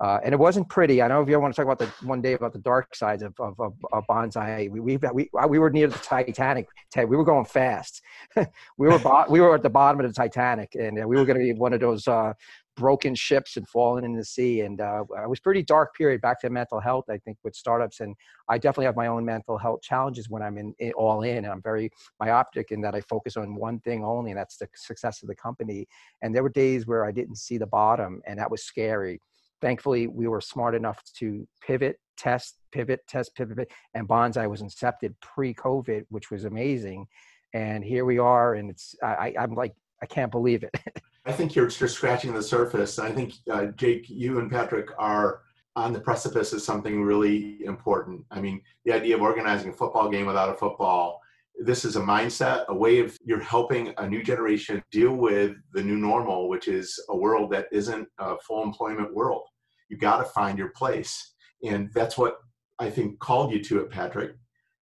Uh, 0.00 0.20
and 0.24 0.32
it 0.32 0.38
wasn't 0.38 0.68
pretty. 0.68 1.02
I 1.02 1.08
know 1.08 1.20
if 1.22 1.28
you 1.28 1.38
want 1.40 1.54
to 1.54 1.56
talk 1.56 1.70
about 1.70 1.78
the 1.78 2.06
one 2.06 2.20
day 2.20 2.34
about 2.34 2.52
the 2.52 2.60
dark 2.60 2.94
sides 2.94 3.22
of, 3.22 3.34
of, 3.40 3.58
of, 3.58 3.74
of 3.92 4.06
bonsai, 4.06 4.70
we, 4.70 4.80
we, 4.80 4.96
we, 5.12 5.28
we 5.48 5.58
were 5.58 5.70
near 5.70 5.88
the 5.88 5.98
Titanic, 5.98 6.68
Ted. 6.90 7.08
We 7.08 7.16
were 7.16 7.24
going 7.24 7.44
fast. 7.44 8.02
we 8.36 8.86
were 8.86 8.98
bo- 9.00 9.26
we 9.28 9.40
were 9.40 9.56
at 9.56 9.62
the 9.62 9.70
bottom 9.70 10.00
of 10.00 10.06
the 10.06 10.12
Titanic, 10.12 10.76
and 10.76 11.02
uh, 11.02 11.08
we 11.08 11.16
were 11.16 11.24
going 11.24 11.38
to 11.38 11.44
be 11.44 11.52
one 11.52 11.72
of 11.72 11.80
those 11.80 12.06
uh, 12.06 12.32
broken 12.76 13.12
ships 13.12 13.56
and 13.56 13.68
falling 13.68 14.04
in 14.04 14.14
the 14.14 14.24
sea. 14.24 14.60
And 14.60 14.80
uh, 14.80 15.02
it 15.22 15.28
was 15.28 15.40
pretty 15.40 15.64
dark 15.64 15.96
period 15.96 16.20
back 16.20 16.40
to 16.42 16.50
mental 16.50 16.78
health, 16.78 17.06
I 17.10 17.18
think, 17.18 17.36
with 17.42 17.56
startups. 17.56 17.98
And 17.98 18.14
I 18.48 18.56
definitely 18.56 18.86
have 18.86 18.94
my 18.94 19.08
own 19.08 19.24
mental 19.24 19.58
health 19.58 19.82
challenges 19.82 20.30
when 20.30 20.42
I'm 20.42 20.56
in, 20.56 20.74
in 20.78 20.92
all 20.92 21.22
in. 21.22 21.38
And 21.38 21.48
I'm 21.48 21.62
very 21.62 21.90
myopic 22.20 22.70
in 22.70 22.80
that 22.82 22.94
I 22.94 23.00
focus 23.00 23.36
on 23.36 23.56
one 23.56 23.80
thing 23.80 24.04
only, 24.04 24.30
and 24.30 24.38
that's 24.38 24.58
the 24.58 24.68
success 24.76 25.22
of 25.22 25.28
the 25.28 25.34
company. 25.34 25.88
And 26.22 26.32
there 26.32 26.44
were 26.44 26.50
days 26.50 26.86
where 26.86 27.04
I 27.04 27.10
didn't 27.10 27.36
see 27.36 27.58
the 27.58 27.66
bottom, 27.66 28.22
and 28.26 28.38
that 28.38 28.50
was 28.50 28.62
scary 28.62 29.20
thankfully 29.60 30.06
we 30.06 30.28
were 30.28 30.40
smart 30.40 30.74
enough 30.74 31.02
to 31.18 31.46
pivot 31.60 31.98
test 32.16 32.56
pivot 32.72 33.00
test 33.08 33.34
pivot 33.34 33.70
and 33.94 34.08
bonsai 34.08 34.48
was 34.48 34.62
incepted 34.62 35.14
pre-covid 35.20 36.04
which 36.08 36.30
was 36.30 36.44
amazing. 36.44 37.06
And 37.54 37.82
here 37.82 38.04
we 38.04 38.18
are 38.18 38.54
and 38.54 38.70
it's 38.70 38.94
I, 39.02 39.34
i'm 39.38 39.54
like 39.54 39.74
i 40.02 40.06
can't 40.06 40.30
believe 40.30 40.62
it. 40.62 40.74
I 41.26 41.32
think 41.32 41.54
you're 41.54 41.66
just 41.66 41.94
scratching 41.94 42.32
the 42.32 42.42
surface. 42.42 42.98
I 42.98 43.10
think 43.10 43.34
uh, 43.50 43.66
jake 43.76 44.08
you 44.08 44.38
and 44.38 44.50
patrick 44.50 44.88
are 44.98 45.42
on 45.76 45.92
the 45.92 46.00
precipice 46.00 46.52
of 46.52 46.60
something 46.60 47.02
really 47.02 47.64
important. 47.64 48.24
I 48.30 48.40
mean 48.40 48.60
the 48.84 48.92
idea 48.92 49.14
of 49.14 49.22
organizing 49.22 49.70
a 49.70 49.72
football 49.72 50.10
game 50.10 50.26
without 50.26 50.50
a 50.50 50.54
football 50.54 51.20
this 51.58 51.84
is 51.84 51.96
a 51.96 52.00
mindset, 52.00 52.66
a 52.68 52.74
way 52.74 53.00
of 53.00 53.16
you're 53.24 53.40
helping 53.40 53.92
a 53.98 54.08
new 54.08 54.22
generation 54.22 54.82
deal 54.92 55.14
with 55.14 55.56
the 55.72 55.82
new 55.82 55.96
normal, 55.96 56.48
which 56.48 56.68
is 56.68 56.98
a 57.08 57.16
world 57.16 57.50
that 57.50 57.66
isn't 57.72 58.08
a 58.18 58.36
full 58.38 58.62
employment 58.62 59.12
world. 59.14 59.42
You 59.88 59.96
got 59.96 60.18
to 60.18 60.24
find 60.24 60.56
your 60.56 60.70
place. 60.70 61.34
And 61.64 61.90
that's 61.94 62.16
what 62.16 62.36
I 62.78 62.90
think 62.90 63.18
called 63.18 63.52
you 63.52 63.62
to 63.64 63.80
it, 63.80 63.90
Patrick, 63.90 64.32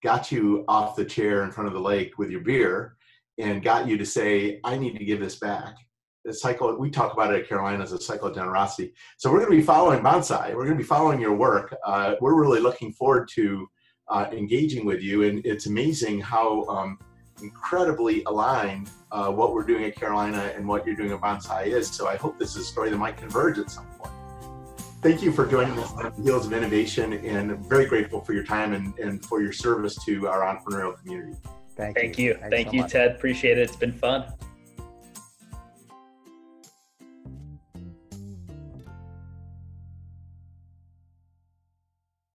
got 0.03 0.31
you 0.31 0.65
off 0.69 0.97
the 0.97 1.05
chair 1.05 1.45
in 1.45 1.51
front 1.51 1.69
of 1.69 1.75
the 1.75 1.81
lake 1.81 2.19
with 2.19 2.31
your 2.31 2.43
beer 2.43 2.97
and 3.39 3.63
got 3.63 3.89
you 3.89 3.97
to 3.97 4.07
say, 4.07 4.61
I 4.65 4.77
need 4.77 4.99
to 4.99 5.05
give 5.05 5.21
this 5.21 5.37
back. 5.37 5.77
The 6.27 6.35
cycle, 6.35 6.77
we 6.77 6.91
talk 6.91 7.13
about 7.13 7.33
it 7.33 7.41
at 7.41 7.49
Carolina 7.49 7.83
as 7.83 7.93
a 7.93 8.01
cycle 8.01 8.29
of 8.29 8.35
generosity. 8.35 8.93
So 9.17 9.31
we're 9.31 9.39
going 9.39 9.53
to 9.53 9.57
be 9.57 9.63
following 9.63 10.01
Bonsai. 10.01 10.55
We're 10.55 10.65
going 10.65 10.77
to 10.77 10.83
be 10.83 10.85
following 10.85 11.21
your 11.21 11.37
work. 11.37 11.75
Uh, 11.87 12.17
we're 12.21 12.39
really 12.39 12.61
looking 12.61 12.93
forward 12.93 13.29
to 13.35 13.67
uh, 14.09 14.27
engaging 14.33 14.85
with 14.85 15.03
you. 15.03 15.25
And 15.25 15.45
it's 15.45 15.67
amazing 15.67 16.21
how 16.21 16.65
um, 16.67 16.99
incredibly 17.43 18.23
aligned 18.25 18.91
uh, 19.13 19.31
what 19.31 19.53
we're 19.55 19.65
doing 19.65 19.85
at 19.85 19.97
Carolina 19.97 20.53
and 20.55 20.67
what 20.67 20.87
you're 20.87 20.97
doing 20.97 21.13
at 21.13 21.21
Bonsai 21.21 21.67
is. 21.67 21.89
So 21.89 22.09
I 22.09 22.17
hope 22.17 22.39
this 22.39 22.51
is 22.51 22.63
a 22.63 22.65
story 22.65 22.91
that 22.91 22.99
might 22.99 23.17
converge 23.17 23.59
at 23.59 23.71
some 23.71 23.87
point. 23.99 24.13
Thank 25.03 25.23
you 25.23 25.31
for 25.31 25.47
joining 25.47 25.79
us 25.79 25.93
on 25.93 26.13
the 26.17 26.23
Heels 26.23 26.47
of 26.47 26.53
Innovation 26.53 27.13
and 27.13 27.59
very 27.67 27.87
grateful 27.87 28.21
for 28.23 28.33
your 28.33 28.45
time 28.45 28.73
and, 28.73 28.99
and 28.99 29.25
for 29.25 29.41
your 29.41 29.53
service 29.53 29.95
to 30.05 30.27
our 30.27 30.41
entrepreneurial 30.41 30.99
community. 30.99 31.37
Thank, 31.77 31.97
Thank 31.97 32.19
you. 32.19 32.31
you. 32.31 32.39
Thank 32.51 32.69
so 32.69 32.73
you, 32.75 32.81
much. 32.81 32.93
Ted. 32.93 33.13
Appreciate 33.13 33.59
it. 33.59 33.63
It's 33.63 33.77
been 33.77 33.93
fun. 33.93 34.33